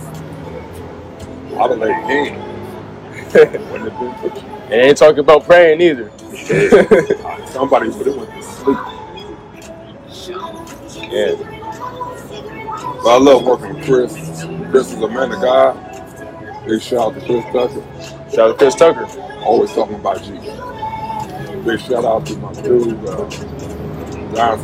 I'd 1.57 1.69
have 1.69 1.79
laid 1.79 1.93
hands. 1.93 3.33
wouldn't 3.33 3.91
have 3.91 4.21
been. 4.21 4.45
And 4.65 4.73
ain't 4.73 4.97
talking 4.97 5.19
about 5.19 5.43
praying 5.45 5.81
either. 5.81 6.11
Yeah. 6.31 7.45
Somebody 7.45 7.89
would 7.89 8.07
have 8.07 8.15
went 8.15 8.31
to 8.31 8.43
sleep. 8.43 8.94
I 13.07 13.17
love 13.17 13.45
working 13.45 13.75
with 13.75 13.86
Chris. 13.86 14.13
Chris 14.69 14.91
is 14.91 15.01
a 15.01 15.07
man 15.07 15.31
of 15.31 15.41
God. 15.41 16.65
Big 16.67 16.81
shout 16.81 17.15
out 17.15 17.19
to 17.22 17.25
Chris 17.25 17.45
Tucker. 17.45 18.31
Shout 18.31 18.50
out 18.50 18.51
to 18.51 18.57
Chris 18.57 18.75
Tucker. 18.75 19.05
Always 19.45 19.72
talking 19.74 19.95
about 19.95 20.17
Jesus. 20.17 20.60
Big 21.63 21.79
shout 21.79 22.03
out 22.03 22.25
to 22.25 22.36
my 22.38 22.51
dude, 22.62 23.05
uh, 23.07 23.29
John 24.36 24.60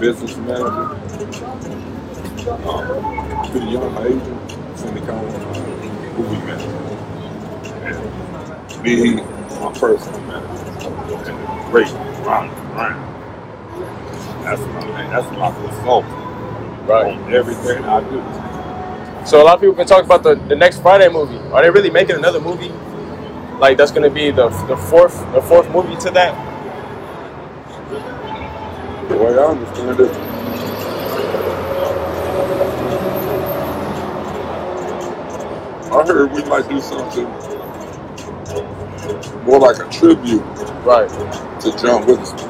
business 0.00 0.36
manager. 0.38 0.96
Um, 2.66 3.52
to 3.52 3.58
the 3.58 3.66
young 3.66 3.96
Asian, 3.98 4.76
Cindy 4.78 5.00
Cohen, 5.02 5.30
who 6.14 6.22
we 6.22 6.38
met. 6.38 6.60
And 7.84 8.82
me, 8.82 9.16
my 9.60 9.72
personal 9.78 10.20
manager. 10.22 11.70
Great 11.70 11.92
Ron 12.24 12.48
Brown. 12.72 13.15
That's 14.46 14.60
my 14.60 14.86
man. 14.86 15.10
That's 15.10 15.30
my 15.36 15.50
consultant 15.52 16.14
Right. 16.88 17.12
on 17.18 17.34
everything 17.34 17.82
I 17.84 18.00
do. 18.00 18.22
So 19.26 19.42
a 19.42 19.44
lot 19.44 19.56
of 19.56 19.60
people 19.60 19.74
been 19.74 19.88
talking 19.88 20.04
about 20.04 20.22
the, 20.22 20.36
the 20.36 20.54
next 20.54 20.82
Friday 20.82 21.08
movie. 21.08 21.38
Are 21.52 21.62
they 21.62 21.70
really 21.70 21.90
making 21.90 22.14
another 22.14 22.38
movie? 22.40 22.70
Like 23.58 23.76
that's 23.76 23.90
gonna 23.90 24.08
be 24.10 24.30
the 24.30 24.48
the 24.68 24.76
fourth 24.76 25.18
the 25.32 25.42
fourth 25.42 25.68
movie 25.70 25.96
to 25.96 26.10
that? 26.12 26.32
The 29.08 29.16
way 29.16 29.36
I 29.36 29.44
understand 29.46 30.00
it, 30.00 30.12
I 35.92 36.04
heard 36.06 36.32
we 36.32 36.44
might 36.44 36.68
do 36.68 36.80
something 36.80 37.24
more 39.44 39.58
like 39.60 39.78
a 39.78 39.88
tribute 39.90 40.42
Right. 40.84 41.08
to 41.60 41.76
John 41.78 42.06
Witherspoon. 42.06 42.45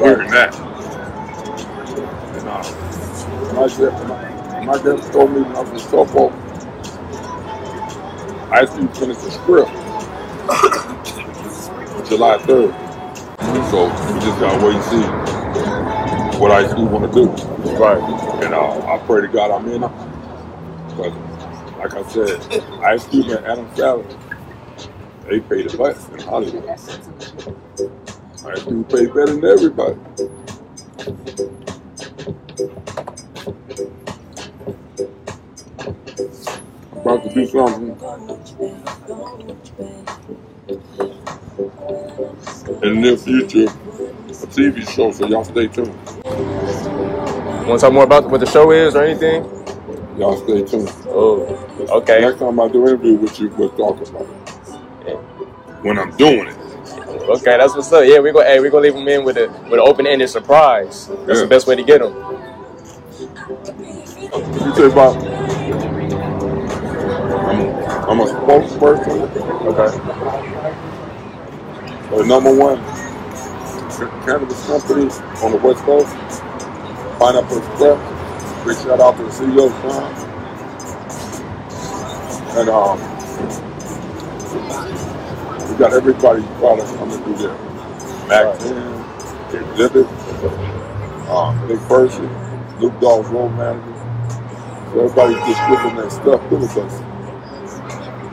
I'm 0.00 0.06
hearing 0.06 0.30
that. 0.30 0.54
And 2.20 2.48
uh, 2.48 3.54
my 3.54 3.68
dad, 3.68 4.64
my 4.64 4.76
dad 4.82 5.12
told 5.12 5.32
me 5.32 5.42
when 5.42 5.56
I 5.56 5.60
was 5.60 5.70
in 5.70 5.90
softball, 5.90 6.32
I 8.50 8.60
actually 8.62 8.88
finished 8.98 9.22
the 9.22 9.30
script 9.30 9.70
July 12.08 12.38
3rd. 12.38 12.72
So 13.70 13.84
we 14.14 14.20
just 14.20 14.40
gotta 14.40 14.64
wait 14.66 14.76
and 14.76 14.84
see 14.84 16.38
what 16.40 16.50
I 16.50 16.64
actually 16.64 16.86
want 16.86 17.12
to 17.12 17.20
do. 17.20 17.28
Right. 17.78 18.00
And 18.44 18.54
uh, 18.54 18.86
I 18.86 18.98
pray 19.06 19.20
to 19.20 19.28
God 19.28 19.50
I'm 19.50 19.68
in 19.68 19.84
it. 19.84 19.92
But 20.96 21.12
like 21.78 21.94
I 21.94 22.02
said, 22.10 22.62
Ice 22.84 23.06
Cube 23.06 23.26
and 23.28 23.44
Adam 23.46 23.68
Sandler, 23.72 24.20
they 25.28 25.40
pay 25.40 25.62
the 25.62 25.76
best 25.76 26.10
in 26.10 26.20
Hollywood. 26.20 26.64
Ice 28.46 28.62
Cube 28.62 28.88
pay 28.88 29.06
better 29.06 29.26
than 29.26 29.44
everybody. 29.44 29.96
I'm 36.92 36.98
about 36.98 37.22
to 37.22 37.34
do 37.34 37.46
something 37.46 37.90
in 42.82 42.94
the 42.94 43.00
near 43.00 43.16
future, 43.18 43.64
a 43.64 44.46
TV 44.46 44.88
show, 44.88 45.12
so 45.12 45.26
y'all 45.26 45.44
stay 45.44 45.68
tuned. 45.68 45.94
Want 47.66 47.78
to 47.78 47.86
talk 47.86 47.92
more 47.92 48.04
about 48.04 48.30
what 48.30 48.40
the 48.40 48.46
show 48.46 48.70
is 48.70 48.94
or 48.94 49.04
anything? 49.04 49.44
Y'all 50.18 50.38
stay 50.38 50.64
tuned. 50.64 50.90
Oh, 51.08 51.42
okay. 51.90 52.20
Next 52.22 52.38
time 52.38 52.58
I 52.58 52.68
do 52.68 52.86
an 52.86 52.94
interview 52.94 53.16
with 53.16 53.38
you, 53.38 53.48
we'll 53.50 53.68
talk 53.70 54.00
about 54.08 54.22
it. 55.06 55.16
When 55.82 55.98
I'm 55.98 56.16
doing 56.16 56.48
it. 56.48 56.59
Okay, 56.92 57.56
that's 57.56 57.74
what's 57.74 57.92
up. 57.92 58.04
Yeah, 58.04 58.18
we're 58.18 58.32
gonna 58.32 58.46
hey, 58.46 58.60
we're 58.60 58.70
gonna 58.70 58.82
leave 58.84 58.94
them 58.94 59.06
in 59.08 59.24
with 59.24 59.36
a 59.36 59.48
with 59.64 59.74
an 59.74 59.80
open 59.80 60.06
ended 60.06 60.28
surprise. 60.28 61.06
That's 61.26 61.38
Yeah. 61.38 61.42
the 61.42 61.46
best 61.46 61.66
way 61.66 61.76
to 61.76 61.82
get 61.82 62.00
them. 62.00 62.14
You 64.52 64.74
say 64.74 64.86
about 64.86 65.16
I'm, 67.46 67.60
I'm 68.10 68.20
a 68.20 68.24
spokesperson 68.26 69.30
Okay. 69.70 69.90
the 72.16 72.24
number 72.26 72.52
one 72.54 72.78
cannabis 74.26 74.66
company 74.66 75.06
on 75.44 75.52
the 75.52 75.58
West 75.58 75.84
Coast, 75.84 76.14
Pineapple 77.18 77.58
Express. 77.58 78.64
Big 78.66 78.76
shout 78.78 79.00
out 79.00 79.16
to 79.16 79.22
the 79.24 79.30
CEO, 79.30 79.70
Sean. 79.80 80.26
And 82.58 82.68
um, 82.68 82.98
we 85.70 85.76
got 85.76 85.92
everybody 85.92 86.42
products 86.58 86.90
coming 86.92 87.22
through 87.22 87.36
there. 87.36 87.54
Mack 88.26 88.58
10, 88.58 88.70
Xzibit, 89.50 90.08
um, 91.28 91.68
Big 91.68 91.78
Percy, 91.82 92.28
Luke 92.80 92.98
Dogg's 93.00 93.28
road 93.28 93.50
manager. 93.50 93.94
So 94.90 95.04
everybody's 95.04 95.38
distributing 95.46 95.96
their 95.96 96.10
stuff 96.10 96.48
through 96.48 96.58
the 96.58 96.68
place. 96.68 96.98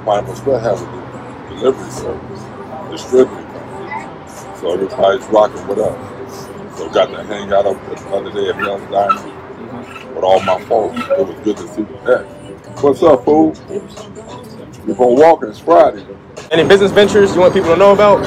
Pineapple 0.04 0.32
Express 0.32 0.64
has 0.64 0.82
a 0.82 1.50
delivery 1.50 1.92
service, 1.92 2.42
distributing 2.90 3.46
company. 3.46 4.58
So 4.60 4.74
everybody's 4.74 5.26
rocking 5.28 5.68
with 5.68 5.80
us. 5.80 6.78
So 6.78 6.90
got 6.90 7.08
to 7.08 7.24
hang 7.24 7.52
out 7.54 7.68
up 7.68 7.78
the 7.86 8.10
other 8.10 8.32
day 8.32 8.50
at 8.50 8.58
Mel's 8.58 8.82
Diner 8.92 10.14
with 10.16 10.24
all 10.24 10.40
my 10.42 10.60
folks. 10.66 10.98
It 10.98 11.28
was 11.28 11.40
good 11.44 11.58
to 11.58 11.68
see 11.68 11.82
you 11.82 12.00
there. 12.04 12.24
What's 12.82 13.04
up, 13.04 13.26
fool? 13.26 13.54
We're 14.86 14.96
gonna. 14.96 15.50
It's 15.50 15.60
Friday. 15.60 16.06
Any 16.52 16.68
business 16.68 16.92
ventures 16.92 17.36
you 17.36 17.42
want 17.42 17.54
people 17.54 17.72
to 17.72 17.78
know 17.78 17.94
about? 17.94 18.26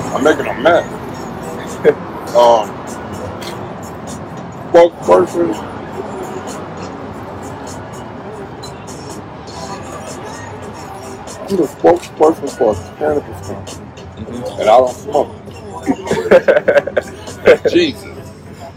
I'm 0.00 0.24
making 0.24 0.46
a 0.46 0.54
mess. 0.60 0.86
um, 2.36 2.86
spokesperson. 4.60 5.54
I'm 11.34 11.56
the 11.56 11.64
spokesperson 11.64 12.58
for 12.58 12.72
a 12.72 12.98
cannabis 12.98 13.46
company, 13.46 13.86
and 14.60 14.70
I 14.70 14.78
don't 14.78 14.94
smoke. 14.94 15.36
Jesus, 17.66 18.06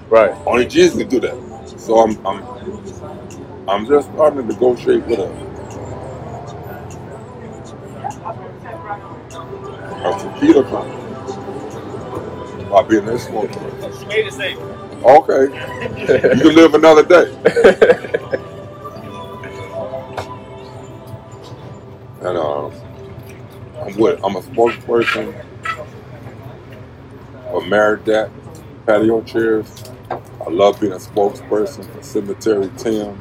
Right. 0.10 0.34
only 0.48 0.68
Jesus 0.68 0.98
can 1.00 1.10
do 1.10 1.20
that. 1.22 1.74
So 1.78 2.00
I'm, 2.00 2.26
I'm, 2.28 2.44
I'm 3.68 3.88
just 3.88 4.10
starting 4.14 4.40
to 4.42 4.46
negotiate 4.54 5.06
with 5.08 5.20
a, 5.20 5.58
a 9.90 10.20
tequila 10.20 10.64
company. 10.66 11.04
Their 13.06 13.18
spokesperson. 13.18 14.08
Made 14.08 14.28
it 14.28 14.34
safe. 14.34 14.58
Okay. 15.06 16.36
You 16.36 16.42
can 16.42 16.56
live 16.56 16.74
another 16.76 17.04
day. 17.04 17.38
And 22.22 22.38
uh, 22.38 22.68
I'm 23.82 23.98
with 23.98 24.20
I'm 24.24 24.36
a 24.38 24.42
spokesperson 24.42 25.46
for 27.52 27.62
Maridat 27.62 28.32
patio 28.86 29.22
chairs. 29.24 29.92
I 30.12 30.50
love 30.50 30.80
being 30.82 30.94
a 30.94 30.98
spokesperson 30.98 31.86
for 31.94 32.04
Cemetery 32.04 32.72
Tim, 32.78 33.20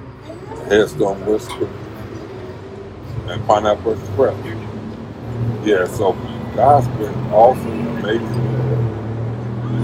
Headstone 0.73 1.27
Whisper, 1.27 1.69
and 3.29 3.47
Pineapple 3.47 3.93
Express. 3.95 4.37
Yeah, 5.65 5.87
so 5.87 6.13
God's 6.57 6.89
been 6.99 7.15
awesome, 7.33 7.89
amazing. 7.99 8.65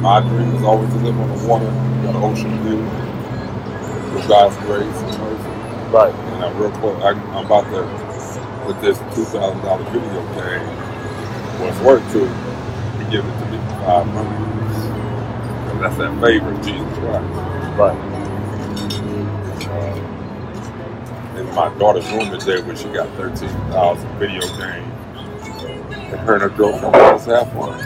My 0.03 0.21
dream 0.21 0.55
is 0.57 0.63
always 0.65 0.91
to 0.91 0.97
live 1.01 1.19
on 1.21 1.39
the 1.39 1.49
water, 1.49 1.67
got 2.05 2.17
an 2.17 2.23
ocean 2.23 2.63
view, 2.65 2.79
with 4.15 4.29
God's 4.29 4.57
grace 4.59 4.85
and 4.85 5.19
mercy. 5.21 5.93
Right. 5.93 6.15
And 6.15 6.45
I'm 6.45 6.59
real 6.59 6.71
quick, 6.73 6.97
I, 7.05 7.11
I'm 7.11 7.47
about 7.47 7.65
to 7.73 8.65
put 8.67 8.81
this 8.83 8.99
two 9.15 9.25
thousand 9.27 9.63
dollar 9.63 9.85
video 9.91 10.23
game. 10.35 10.67
What's 11.61 11.81
worth 11.81 12.13
to 12.13 12.21
he 12.99 13.11
give 13.13 13.25
it 13.27 13.41
to 13.41 13.47
me 13.47 13.59
for 13.59 14.05
hundred. 14.09 14.49
That's 15.83 15.97
that 15.99 16.21
favor 16.23 16.53
of 16.53 16.63
Jesus 16.65 16.99
Christ. 16.99 17.79
Right. 17.79 18.18
My 21.59 21.77
daughter's 21.77 22.09
room 22.13 22.33
is 22.33 22.45
there 22.45 22.63
where 22.63 22.77
she 22.77 22.85
got 22.91 23.09
thirteen 23.17 23.49
thousand 23.73 24.09
video 24.21 24.43
games. 24.43 24.95
And 25.91 26.21
her 26.21 26.35
and 26.35 26.43
her 26.43 26.51
girlfriend 26.51 26.95
always 26.95 27.25
have 27.25 27.53
one. 27.53 27.81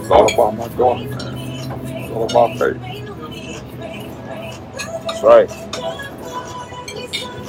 It's 0.00 0.08
all 0.08 0.32
about 0.32 0.56
my 0.56 0.68
daughter, 0.76 1.04
man. 1.08 1.36
It's 1.36 2.12
all 2.12 2.30
about 2.30 2.56
faith. 2.60 2.80
That's 5.04 5.22
right. 5.24 5.50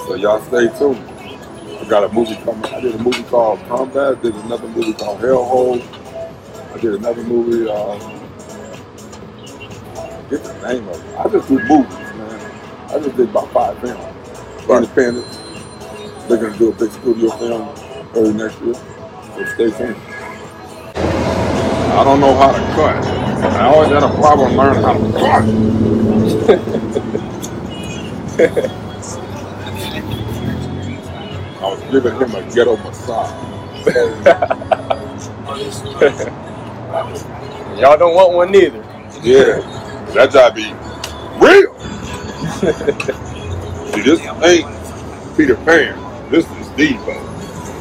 So 0.07 0.15
y'all 0.15 0.41
stay 0.41 0.75
tuned. 0.75 0.98
I 1.79 1.86
got 1.88 2.03
a 2.03 2.10
movie 2.12 2.36
coming. 2.38 2.65
I 2.65 2.81
did 2.81 2.95
a 2.95 2.98
movie 2.98 3.21
called 3.25 3.60
Combat. 3.67 4.24
Did 4.24 4.33
another 4.33 4.67
movie 4.69 4.93
called 4.93 5.19
Hellhole. 5.19 5.83
I 6.74 6.79
did 6.79 6.95
another 6.95 7.24
movie. 7.24 7.69
Uh, 7.69 8.00
get 10.31 10.43
the 10.43 10.53
name 10.67 10.88
of 10.88 10.95
it. 10.95 11.15
I 11.19 11.29
just 11.29 11.48
do 11.48 11.60
movies, 11.60 11.93
man. 11.93 12.51
I 12.89 12.98
just 12.98 13.15
did 13.15 13.29
about 13.29 13.51
five 13.53 13.79
films. 13.81 14.11
Right. 14.68 14.84
Independent. 14.84 15.27
They're 16.27 16.38
gonna 16.38 16.58
do 16.58 16.70
a 16.70 16.75
big 16.75 16.91
studio 16.91 17.30
film 17.32 17.70
early 18.15 18.34
next 18.34 18.62
year. 18.62 18.74
So 18.75 19.46
stay 19.56 19.72
tuned. 19.72 19.98
I 21.80 22.03
don't 22.03 22.20
know 22.22 22.34
how 22.36 22.51
to 22.51 22.60
cut. 22.75 23.06
I 23.53 23.65
always 23.68 23.89
had 23.89 24.03
a 24.03 24.10
problem 24.15 24.56
learning 24.58 24.84
how 24.84 24.94
to 24.94 25.12
cut. 25.13 25.44
I 31.62 31.70
was 31.70 31.82
giving 31.91 32.15
him 32.20 32.36
a 32.36 32.56
ghetto 32.56 32.77
massage. 32.77 33.32
Y'all 37.80 37.98
don't 37.98 38.15
want 38.15 38.34
one 38.34 38.51
neither. 38.51 38.80
Yeah, 39.24 39.60
that 40.15 40.32
job 40.32 40.56
be 40.56 40.74
real. 41.39 41.75
See, 43.93 44.01
this 44.03 44.21
ain't 44.43 44.67
Peter 45.36 45.55
Pan. 45.57 45.98
This 46.31 46.45
is 46.45 46.67
Deebo 46.77 47.13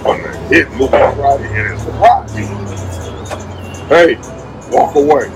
on 0.04 0.20
the 0.20 0.28
hit 0.48 0.68
movie 0.72 0.88
Friday, 0.88 1.46
and 1.54 1.72
it's 1.72 1.84
Friday. 1.84 2.46
Hey, 3.86 4.16
walk 4.72 4.96
away 4.96 5.28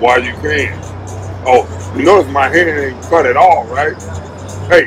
while 0.00 0.24
you 0.24 0.32
can. 0.40 0.80
Oh, 1.46 1.66
you 1.94 2.04
notice 2.04 2.32
my 2.32 2.48
hand 2.48 2.70
ain't 2.70 3.02
cut 3.04 3.26
at 3.26 3.36
all, 3.36 3.66
right? 3.66 3.94
Hey, 4.70 4.86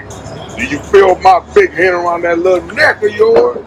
do 0.57 0.65
you 0.65 0.79
feel 0.79 1.13
my 1.19 1.39
big 1.53 1.69
hand 1.71 1.93
around 1.93 2.23
that 2.23 2.39
little 2.39 2.65
neck 2.73 3.03
of 3.03 3.11
yours? 3.11 3.63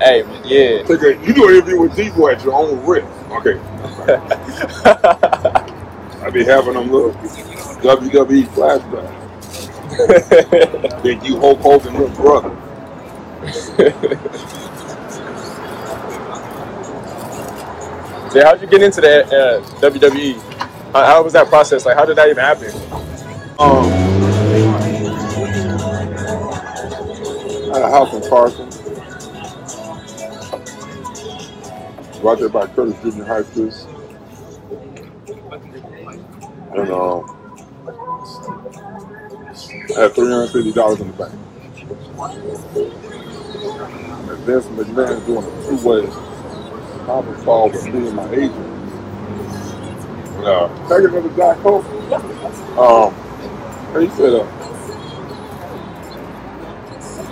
Hey, 0.00 0.22
yeah. 0.44 0.82
Take 0.84 1.02
a, 1.02 1.14
you 1.26 1.34
do 1.34 1.46
an 1.48 1.54
interview 1.56 1.80
with 1.82 1.92
Deebo 1.92 2.32
at 2.34 2.42
your 2.42 2.54
own 2.54 2.82
risk. 2.86 3.06
Okay. 3.30 3.60
I 6.24 6.30
be 6.30 6.44
having 6.44 6.72
them 6.74 6.90
little 6.90 7.12
WWE 7.12 8.46
flashbacks. 8.46 9.21
Think 11.02 11.24
you 11.24 11.38
Hulk 11.38 11.60
Hogan 11.60 11.92
little 11.92 12.08
brother. 12.16 12.48
yeah, 18.34 18.44
how'd 18.44 18.62
you 18.62 18.66
get 18.68 18.82
into 18.82 19.02
the 19.02 19.24
uh, 19.26 19.60
WWE? 19.80 20.40
How, 20.92 21.04
how 21.04 21.22
was 21.22 21.34
that 21.34 21.48
process? 21.48 21.84
Like, 21.84 21.96
how 21.96 22.06
did 22.06 22.16
that 22.16 22.30
even 22.30 22.42
happen? 22.42 22.70
Um, 23.58 23.90
had 27.72 27.82
a 27.82 27.90
house 27.90 28.14
in 28.14 28.22
Carson. 28.30 28.68
Right 32.22 32.38
there 32.38 32.48
by 32.48 32.66
Curtis 32.68 33.02
Junior 33.02 33.24
High 33.24 33.42
School. 33.42 33.72
And 36.74 36.90
um, 36.90 37.41
I 38.64 40.02
had 40.02 40.12
$350 40.12 41.00
in 41.00 41.06
the 41.08 41.14
bank. 41.14 41.34
And 44.30 44.38
Vince 44.44 44.66
McMahon 44.66 45.26
doing 45.26 45.44
a 45.44 45.50
two-way 45.66 46.06
conference 47.06 47.42
call 47.44 47.70
with 47.70 47.84
me 47.86 48.06
and 48.06 48.14
my 48.14 48.30
agent. 48.30 48.54
Uh, 50.44 50.66
I 50.66 51.00
get 51.00 51.10
another 51.10 51.36
Jack 51.36 51.58
Coke? 51.58 51.84
Um, 52.78 53.12
and 53.94 54.02
he 54.08 54.16
said, 54.16 54.32
uh, 54.32 54.46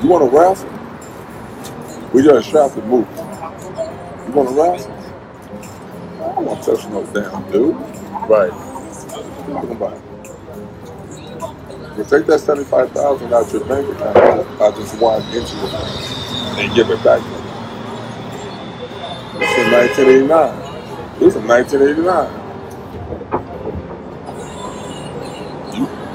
you 0.03 0.09
want 0.09 0.29
to 0.29 0.37
wrestle? 0.37 0.69
We 2.13 2.23
just 2.25 2.51
shot 2.51 2.75
the 2.75 2.83
move. 2.83 3.07
You 4.27 4.33
want 4.33 4.49
to 4.49 4.55
wrestle? 4.55 4.93
I 4.93 6.35
don't 6.35 6.45
want 6.45 6.63
to 6.65 6.75
touch 6.75 6.87
no 6.89 7.05
damn 7.13 7.53
dude. 7.53 7.77
Right. 8.29 8.51
Talking 8.51 9.71
about 9.71 10.10
You 12.01 12.07
take 12.07 12.25
that 12.29 12.41
seventy-five 12.41 12.93
thousand 12.93 13.31
out 13.35 13.53
your 13.53 13.63
bank 13.67 13.87
account. 13.95 14.17
I 14.59 14.71
just 14.71 14.99
want 14.99 15.23
into 15.35 15.53
it 15.67 15.75
and 16.57 16.75
give 16.75 16.89
it 16.89 17.05
back. 17.05 17.21
It's 19.37 19.59
in 19.59 19.71
1989. 19.71 21.21
This 21.21 21.37
is 21.37 21.43
1989. 21.45 22.57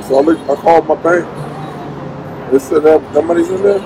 So 0.06 0.18
I, 0.18 0.22
look, 0.22 0.40
I 0.50 0.56
called 0.56 0.88
my 0.88 0.96
bank. 0.96 1.26
They 2.52 2.58
said 2.58 2.82
that, 2.82 3.14
that 3.14 3.24
money's 3.24 3.52
in 3.52 3.62
there. 3.62 3.78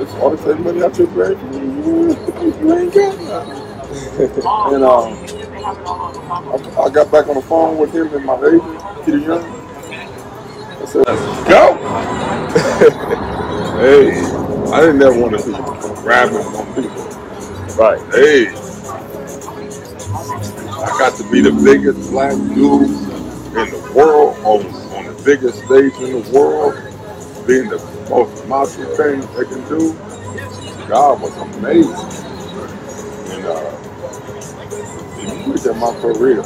It's 0.00 0.14
all 0.14 0.30
the 0.30 0.38
same 0.38 0.62
money 0.62 0.80
out 0.84 0.96
your 0.96 1.08
bank. 1.08 1.38
You 2.62 2.78
ain't 2.78 2.94
got 2.94 3.20
nothing. 3.20 3.62
and 4.74 4.84
um, 4.84 5.18
I, 6.38 6.82
I 6.82 6.88
got 6.90 7.10
back 7.10 7.26
on 7.26 7.34
the 7.34 7.42
phone 7.42 7.78
with 7.78 7.92
him 7.92 8.14
and 8.14 8.24
my 8.24 8.36
agent, 8.36 9.04
Peter 9.04 9.18
Young. 9.18 9.57
Let's 10.94 11.48
go. 11.48 11.76
hey, 13.78 14.10
I 14.72 14.80
didn't 14.80 15.02
ever 15.02 15.20
want 15.20 15.38
to 15.38 15.46
be 15.46 15.52
grabbing 16.00 16.38
on 16.38 16.74
people. 16.74 17.04
Right. 17.76 18.00
Hey, 18.14 18.46
I 20.80 20.86
got 20.98 21.14
to 21.18 21.30
be 21.30 21.42
the 21.42 21.52
biggest 21.62 22.10
black 22.10 22.32
dude 22.32 22.88
in 22.88 23.70
the 23.70 23.92
world 23.94 24.38
on, 24.38 24.64
on 24.94 25.14
the 25.14 25.22
biggest 25.26 25.58
stage 25.58 25.92
in 26.00 26.22
the 26.22 26.30
world, 26.32 26.74
being 27.46 27.68
the 27.68 27.76
most 28.08 28.46
macho 28.48 28.96
thing 28.96 29.20
they 29.36 29.44
can 29.44 29.62
do. 29.68 29.92
God 30.88 31.20
was 31.20 31.36
amazing. 31.58 32.24
And 33.34 33.44
uh, 33.44 33.76
look 35.46 35.66
at 35.66 35.76
my 35.76 35.92
career, 36.00 36.42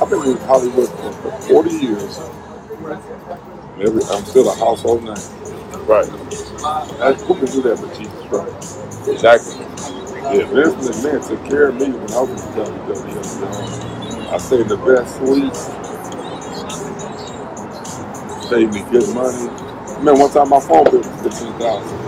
I've 0.00 0.10
been 0.10 0.22
in 0.26 0.36
Hollywood 0.38 0.88
for, 0.90 1.12
for 1.12 1.32
40 1.64 1.70
years. 1.70 2.18
Every, 3.80 4.02
I'm 4.04 4.24
still 4.24 4.50
a 4.50 4.54
household 4.56 5.04
name. 5.04 5.14
Right. 5.86 6.06
That's, 6.98 7.22
who 7.24 7.34
can 7.34 7.46
do 7.46 7.62
that 7.62 7.80
but 7.80 7.96
Jesus 7.98 8.28
Christ? 8.28 9.08
Exactly. 9.08 9.56
Yeah, 10.32 10.46
Vince 10.46 10.74
McMahon 10.88 11.28
took 11.28 11.44
care 11.46 11.68
of 11.68 11.76
me 11.76 11.90
when 11.92 12.12
I 12.12 12.22
was 12.22 12.42
in 12.44 12.52
WWE. 12.52 14.32
I 14.32 14.38
saved 14.38 14.68
the 14.70 14.76
best 14.78 15.16
suite. 15.18 15.56
Saved 18.48 18.74
me 18.74 18.82
good 18.90 19.14
money. 19.14 19.48
I 19.48 20.02
mean, 20.02 20.18
one 20.18 20.30
time 20.30 20.50
my 20.50 20.60
phone 20.60 20.84
bill 20.84 21.00
was 21.00 21.22
fifteen 21.22 21.52
thousand. 21.58 21.98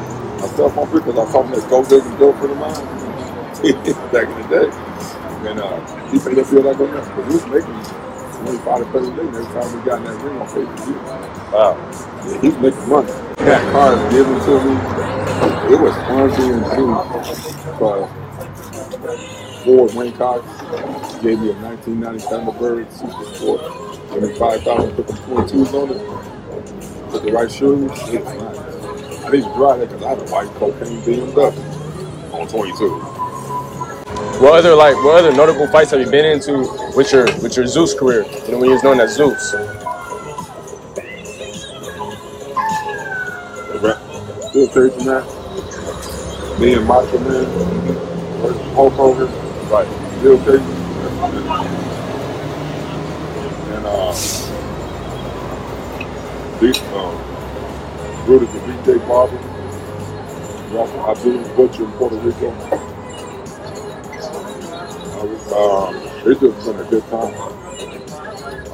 My 0.41 0.49
cell 0.49 0.71
phone 0.71 0.91
bill 0.91 1.01
because 1.01 1.29
I 1.29 1.33
saw 1.33 1.43
him 1.45 1.55
at 1.55 1.71
Go 1.71 1.83
Big 1.89 2.05
and 2.05 2.19
Go 2.19 2.33
for 2.35 2.49
the 2.49 2.55
mine 2.57 2.75
back 4.13 4.29
in 4.29 4.43
the 4.43 4.49
day. 4.51 5.51
And 5.51 5.61
uh, 5.61 5.96
he 6.11 6.19
paid 6.19 6.37
that 6.37 6.47
bill 6.51 6.63
like 6.63 6.79
on 6.81 6.91
that. 6.93 7.05
He 7.27 7.35
was 7.35 7.47
making 7.47 7.79
twenty-five 8.43 8.79
to 8.79 8.87
thirty 8.93 9.11
million 9.11 9.35
every 9.35 9.51
time 9.55 9.69
we 9.75 9.79
got 9.85 9.99
in 9.99 10.05
that 10.05 10.17
ring 10.23 10.37
on 10.39 10.47
pay 10.47 10.65
per 10.65 10.77
view. 10.85 10.99
Wow. 11.53 11.75
Yeah, 12.27 12.41
he's 12.41 12.57
making 12.59 12.89
money. 12.89 13.13
That 13.47 13.63
car 13.73 13.95
is 13.95 14.03
given 14.13 14.39
to 14.47 14.53
me. 14.65 14.75
It 15.73 15.81
was 15.81 15.95
fun 16.07 16.31
being 16.37 16.63
June. 16.75 16.95
Because 17.73 18.07
Ford 19.65 19.91
Cox 20.15 20.43
gave 21.23 21.41
me 21.41 21.51
a 21.51 21.55
1990 21.55 22.23
Thunderbird 22.27 22.87
Super 22.93 23.25
Sport. 23.35 23.61
Gave 24.13 24.23
me 24.23 24.39
5000 24.39 24.95
put 24.95 25.07
the 25.09 25.13
22s 25.15 25.73
on 25.75 25.91
it. 25.91 27.11
Put 27.11 27.23
the 27.25 27.33
right 27.33 27.51
shoes. 27.51 27.91
It 28.09 28.25
was 28.25 28.35
nice. 28.35 29.25
I 29.25 29.31
didn't 29.31 29.53
drive 29.55 29.81
it 29.81 29.89
because 29.89 30.05
I 30.05 30.09
had 30.11 30.19
a 30.19 30.31
white 30.31 30.49
cocaine 30.55 31.03
BMW 31.03 32.33
on 32.33 32.47
22. 32.47 33.16
What 34.39 34.53
other 34.53 34.75
like 34.75 34.97
what 34.97 35.17
other 35.25 35.33
notable 35.33 35.67
fights 35.69 35.93
have 35.93 36.01
you 36.01 36.11
been 36.11 36.27
into 36.27 36.59
with 36.95 37.11
your 37.11 37.25
with 37.41 37.57
your 37.57 37.67
Zeus 37.67 37.95
career? 37.95 38.23
You 38.45 38.53
know 38.53 38.59
when 38.59 38.69
you 38.69 38.75
was 38.75 38.83
known 38.83 39.01
as 39.01 39.15
Zeus. 39.15 39.55
Still 44.51 44.69
chasing 44.69 45.07
that. 45.07 46.59
Me 46.61 46.75
and 46.75 46.87
Macho 46.87 47.19
Man 47.19 47.47
versus 48.41 48.73
Hulk 48.75 48.93
Hogan. 48.95 49.29
Right. 49.71 49.89
Still 50.19 50.39
chasing. 50.45 50.61
And 51.23 51.47
and 53.73 53.87
uh, 53.87 54.13
these 56.61 56.79
uh, 56.83 58.25
rooted 58.27 58.49
the 58.53 58.59
BJ 58.61 59.09
Barber, 59.09 59.39
Abdul 61.11 61.57
Butcher 61.57 61.85
in 61.85 61.93
Puerto 61.93 62.17
Rico. 62.17 62.96
I 65.57 65.59
was, 65.59 65.95
uh, 65.97 66.31
it's 66.31 66.41
just 66.41 66.67
been 66.67 66.77
a 66.79 66.85
good 66.91 67.03
time. 67.05 67.33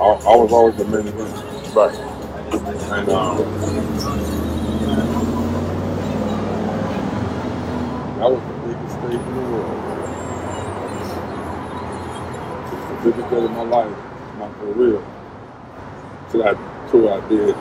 I, 0.00 0.04
I 0.04 0.36
was 0.36 0.52
always 0.52 0.76
the 0.76 0.84
main 0.84 1.06
event, 1.06 1.30
Right. 1.76 1.94
and 1.94 3.08
um, 3.08 3.38
that 8.18 8.30
was 8.30 8.42
the 8.42 8.54
biggest 8.66 8.94
stage 8.98 9.14
in 9.14 9.34
the 9.34 9.42
world. 9.52 9.78
It's 12.66 12.86
the 12.90 13.10
biggest 13.10 13.30
day 13.30 13.44
of 13.44 13.50
my 13.52 13.62
life, 13.62 13.96
my 14.38 14.48
career. 14.58 15.00
To 16.32 16.38
that 16.38 16.56
tour 16.90 17.12
I 17.14 17.28
did, 17.28 17.54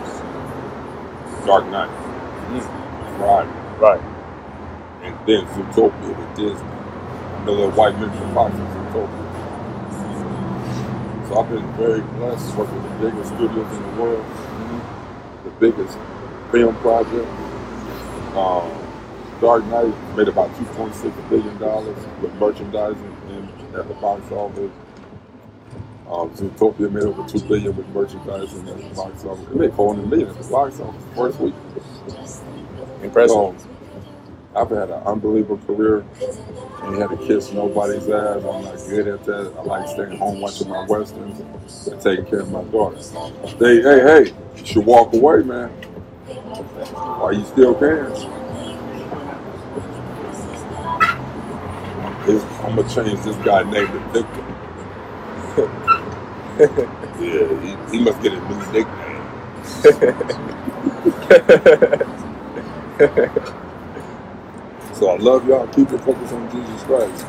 Dark 1.46 1.68
Knight, 1.68 1.92
Friday, 3.18 3.52
Right. 3.78 4.02
and 5.04 5.16
then 5.28 5.46
Zootopia 5.54 6.18
with 6.18 6.36
Disney. 6.36 6.70
The 7.46 7.52
little 7.52 7.72
white 7.72 8.00
men 8.00 8.10
from 8.18 8.34
Fox 8.34 8.81
So 8.92 9.08
I've 11.40 11.50
been 11.50 11.72
very 11.78 12.02
blessed 12.02 12.56
working 12.58 12.84
with 12.84 12.92
the 12.92 13.10
biggest 13.10 13.30
studios 13.30 13.78
in 13.78 13.84
the 13.84 14.02
world, 14.02 14.26
the 15.46 15.50
biggest 15.62 15.98
film 16.52 16.76
project. 16.78 17.28
Um, 18.36 18.70
Dark 19.40 19.64
Knight 19.66 19.94
made 20.16 20.28
about 20.28 20.54
$2.6 20.56 21.30
billion 21.30 21.58
with 22.22 22.34
merchandising 22.36 23.18
and 23.30 23.76
at 23.76 23.88
the 23.88 23.94
box 23.96 24.30
office. 24.32 24.72
Um, 26.10 26.30
Zootopia 26.32 26.92
made 26.92 27.04
over 27.04 27.28
2 27.28 27.40
billion 27.48 27.76
with 27.76 27.88
merchandising 27.90 28.68
at 28.68 28.78
the 28.78 28.96
box 28.96 29.24
office. 29.24 29.48
It 29.48 29.56
made 29.56 29.74
400 29.74 30.10
million 30.10 30.28
at 30.28 30.38
the 30.38 30.52
box 30.52 30.80
office 30.82 31.04
first 31.16 31.40
week. 31.40 31.56
Impressive. 33.02 33.30
So, 33.30 33.56
I've 34.56 34.70
had 34.70 34.90
an 34.92 35.04
unbelievable 35.06 35.60
career. 35.68 36.06
and 36.84 36.98
had 36.98 37.10
to 37.12 37.18
kiss 37.28 37.52
nobody's 37.54 38.10
ass. 38.10 38.44
I'm 38.44 38.64
not 38.66 38.78
good 38.90 39.08
at 39.08 39.24
that. 39.26 39.54
I 39.58 39.64
like 39.64 39.88
staying 39.90 40.18
home 40.18 40.42
watching 40.42 40.70
my 40.70 40.86
westerns 40.88 41.40
and 41.88 42.02
taking 42.02 42.26
care 42.26 42.42
of 42.42 42.52
my 42.52 42.64
daughter. 42.66 42.98
They, 43.60 43.82
hey, 43.82 44.02
hey, 44.02 44.34
you 44.58 44.66
should 44.66 44.86
walk 44.86 45.14
away, 45.14 45.44
man. 45.44 45.70
While 47.06 47.34
you 47.34 47.46
still 47.46 47.76
can. 47.76 48.12
It's- 52.28 52.46
I'm 52.64 52.76
gonna 52.76 52.90
change 52.90 53.22
this 53.22 53.38
guy 53.38 53.64
named 53.64 53.94
to 53.94 54.00
Victor. 54.14 54.46
yeah, 57.22 57.88
he, 57.92 57.98
he 57.98 58.04
must 58.04 58.22
get 58.22 58.34
a 58.34 58.42
new 58.50 58.60
nickname. 58.74 59.24
So 65.02 65.10
I 65.10 65.18
love 65.18 65.48
y'all. 65.48 65.66
Keep 65.70 65.90
your 65.90 66.00
focus 66.02 66.32
on 66.32 66.46
Jesus 66.52 66.84
Christ. 66.84 67.26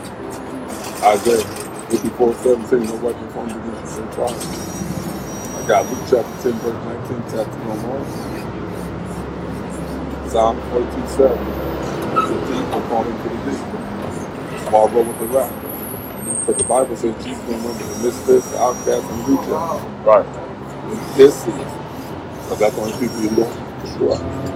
Isaiah 1.03 1.43
54 1.89 2.35
17, 2.35 2.85
no 2.85 2.97
weapon 2.97 3.31
formed 3.31 3.53
against 3.53 3.97
you 3.99 4.05
shall. 4.13 4.29
I 4.29 5.67
got 5.67 5.87
Luke 5.89 6.05
chapter 6.05 6.53
10, 6.53 6.61
verse 6.61 6.85
19, 7.09 7.25
chapter 7.33 7.59
no 7.65 7.77
more. 7.89 8.05
Psalm 10.29 10.61
42 10.71 11.09
7. 11.17 11.39
The 12.13 12.37
deep 12.45 12.75
will 12.75 12.83
fall 12.93 13.07
into 13.09 13.29
the 13.31 13.51
deep. 13.51 14.69
Small 14.69 14.89
road 14.91 15.09
with 15.09 15.19
the 15.21 15.27
rock. 15.29 15.53
But 16.47 16.59
the 16.59 16.65
Bible 16.65 16.97
says 16.97 17.17
Jesus 17.25 17.43
remember 17.45 17.73
the 17.73 18.05
misfits, 18.05 18.51
the 18.51 18.59
outcasts, 18.61 19.09
and 19.09 19.25
the 19.25 19.33
rejects. 19.33 20.05
Right. 20.05 20.27
In 20.93 20.99
His 21.17 21.35
season. 21.35 21.59
Because 21.59 22.59
that's 22.59 22.77
the 22.77 22.83
only 22.83 22.99
people 23.01 23.21
you 23.23 23.31
don't 23.31 23.81
destroy. 23.81 24.52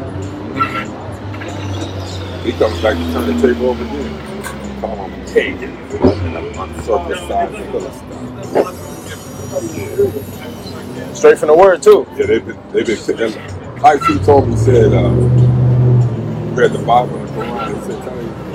He 2.46 2.52
comes 2.54 2.80
back 2.82 2.96
to 2.96 3.12
turn 3.12 3.36
the 3.36 3.42
table 3.42 3.70
over 3.70 3.84
again. 3.84 4.80
Call 4.80 5.06
him 5.06 5.12
and 6.36 6.56
uncircumcised 6.56 7.56
Philistine. 7.72 8.28
Straight 11.14 11.38
from 11.38 11.48
the 11.48 11.56
word 11.56 11.82
too. 11.82 12.06
Yeah, 12.16 12.26
they've 12.26 12.46
been, 12.46 12.58
they've 12.72 12.86
been, 12.86 13.20
and 13.20 13.82
like 13.82 14.02
he 14.04 14.18
told 14.20 14.48
me, 14.48 14.56
said, 14.56 14.92
uh, 14.94 15.10
read 16.54 16.72
the 16.72 16.80
Bible 16.86 17.16
and 17.18 17.30
Quran, 17.30 17.74
he 17.74 17.92
said, 17.92 18.04
tell 18.04 18.22
you, 18.22 18.52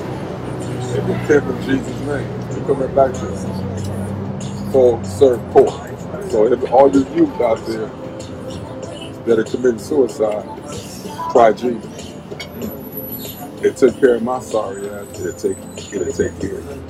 they've 0.94 1.08
been 1.08 1.28
tempting 1.28 1.64
Jesus' 1.64 2.00
name. 2.02 2.50
They're 2.52 2.66
coming 2.66 2.96
back 2.96 3.14
to 3.14 3.30
us. 3.34 3.72
So, 4.74 5.04
serve 5.04 5.42
court. 5.52 5.74
So, 6.32 6.52
if 6.52 6.72
all 6.72 6.92
your 6.92 7.08
youth 7.16 7.42
out 7.42 7.66
there 7.68 7.92
that 9.26 9.40
are 9.40 9.46
committing 9.46 9.80
suicide, 9.80 10.46
try 11.32 11.54
Jesus. 11.54 11.91
It 13.64 13.78
took 13.78 14.00
care 14.00 14.16
of 14.16 14.24
my 14.24 14.40
sorry 14.42 14.90
ass. 14.90 15.20
It'll 15.20 15.34
take, 15.34 15.58
it'll 15.94 16.14
take 16.14 16.40
care 16.40 16.60
of 16.60 16.66
you. 16.68 16.82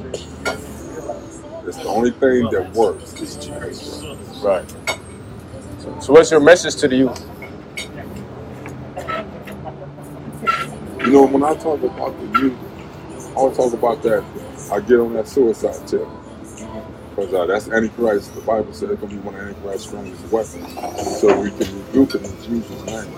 It's 1.68 1.78
the 1.80 1.90
only 1.90 2.12
thing 2.12 2.50
that 2.52 2.74
works 2.74 3.14
is 3.22 3.38
Jesus. 3.38 4.04
Right. 4.44 4.70
So, 5.80 6.00
so 6.00 6.14
what's 6.14 6.32
your 6.32 6.42
message 6.42 6.76
to 6.78 6.88
the 6.90 6.98
youth? 6.98 7.26
You 11.02 11.12
know, 11.12 11.28
when 11.28 11.44
I 11.44 11.56
talk 11.56 11.84
about 11.84 12.20
the 12.20 12.28
youth, 12.28 12.60
I 13.22 13.34
always 13.36 13.58
talk 13.58 13.74
about 13.74 14.02
that. 14.04 14.26
I 14.72 14.82
get 14.82 15.00
on 15.00 15.14
that 15.14 15.28
suicide 15.28 15.88
tip. 15.88 16.08
Because 17.16 17.34
uh, 17.34 17.46
that's 17.48 17.70
Antichrist. 17.70 18.34
The 18.36 18.42
Bible 18.42 18.74
said 18.74 18.92
it's 18.92 19.02
going 19.02 19.12
to 19.12 19.18
be 19.18 19.24
one 19.24 19.36
of 19.36 19.42
Antichrist's 19.42 19.88
strongest 19.88 20.26
weapons. 20.32 20.74
So 21.20 21.42
we 21.42 21.52
can 21.52 21.74
rebuke 21.86 22.16
it 22.16 22.24
in 22.26 22.42
Jesus' 22.44 22.86
name. 22.86 23.12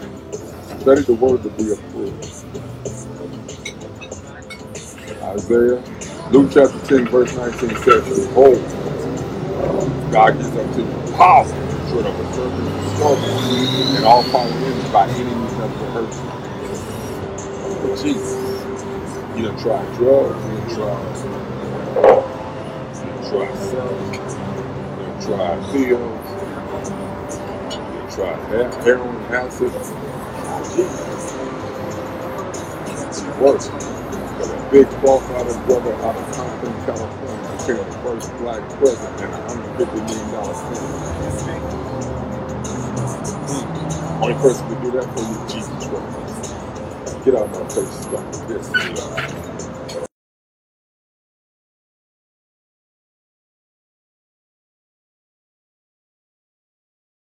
Study 0.82 1.04
the 1.04 1.16
word 1.16 1.44
to 1.44 1.50
be 1.52 1.72
approved. 1.74 2.34
Isaiah, 5.24 5.84
Luke 6.32 6.52
chapter 6.54 6.80
10, 6.88 7.10
verse 7.10 7.36
19 7.36 7.78
says, 7.78 8.28
Behold, 8.28 8.60
God 10.12 10.38
gives 10.38 10.58
unto 10.58 10.82
you 10.82 11.14
power 11.18 11.46
to 11.46 11.92
tread 11.92 12.06
over 12.08 12.34
serpents 12.34 12.72
and 12.72 12.98
scorpions 12.98 13.96
and 13.98 14.06
all 14.06 14.24
power 14.26 14.48
enemies 14.50 14.90
by 14.92 15.10
any 15.10 15.36
means 15.36 15.58
that 15.58 15.70
will 15.70 15.92
hurt 15.92 16.14
you. 16.16 16.32
But 17.82 18.04
Jesus, 18.04 18.64
you 19.36 19.44
done 19.46 19.58
tried 19.60 19.96
drugs, 19.96 20.46
you 20.46 20.58
done 20.58 20.70
tried, 20.70 21.26
you 23.06 23.12
done 23.12 23.30
tried 23.30 23.58
sex, 23.58 24.28
you 24.84 25.06
done 25.06 25.22
tried 25.22 25.72
pills, 25.72 26.32
you 27.74 27.94
done 27.94 28.10
tried 28.10 28.50
he- 28.50 28.86
heroin, 28.86 29.26
acid. 29.34 29.74
Jesus. 30.76 31.34
It 33.28 33.38
works. 33.38 33.70
Big 34.74 34.90
false-hearted 35.02 35.66
brother 35.68 35.96
out 36.04 36.18
of 36.18 36.32
Compton, 36.36 36.74
California 36.86 37.48
became 37.58 37.78
the 37.78 38.00
first 38.04 38.38
black 38.40 38.64
president 38.80 39.22
and 39.22 39.34
a 39.36 39.40
$150 39.40 40.08
million 40.08 40.32
film. 40.76 40.94
Only 44.22 44.36
person 44.36 44.70
to 44.70 44.76
do 44.82 44.92
that 44.92 45.08
for 45.14 45.24
you 45.24 45.48
Jesus 45.48 45.88
Christ. 45.90 46.56
Get 47.26 47.36
out 47.36 47.46
of 47.46 47.52
my 47.54 47.66
face 47.70 48.08
like 48.12 48.48
this. 48.48 49.53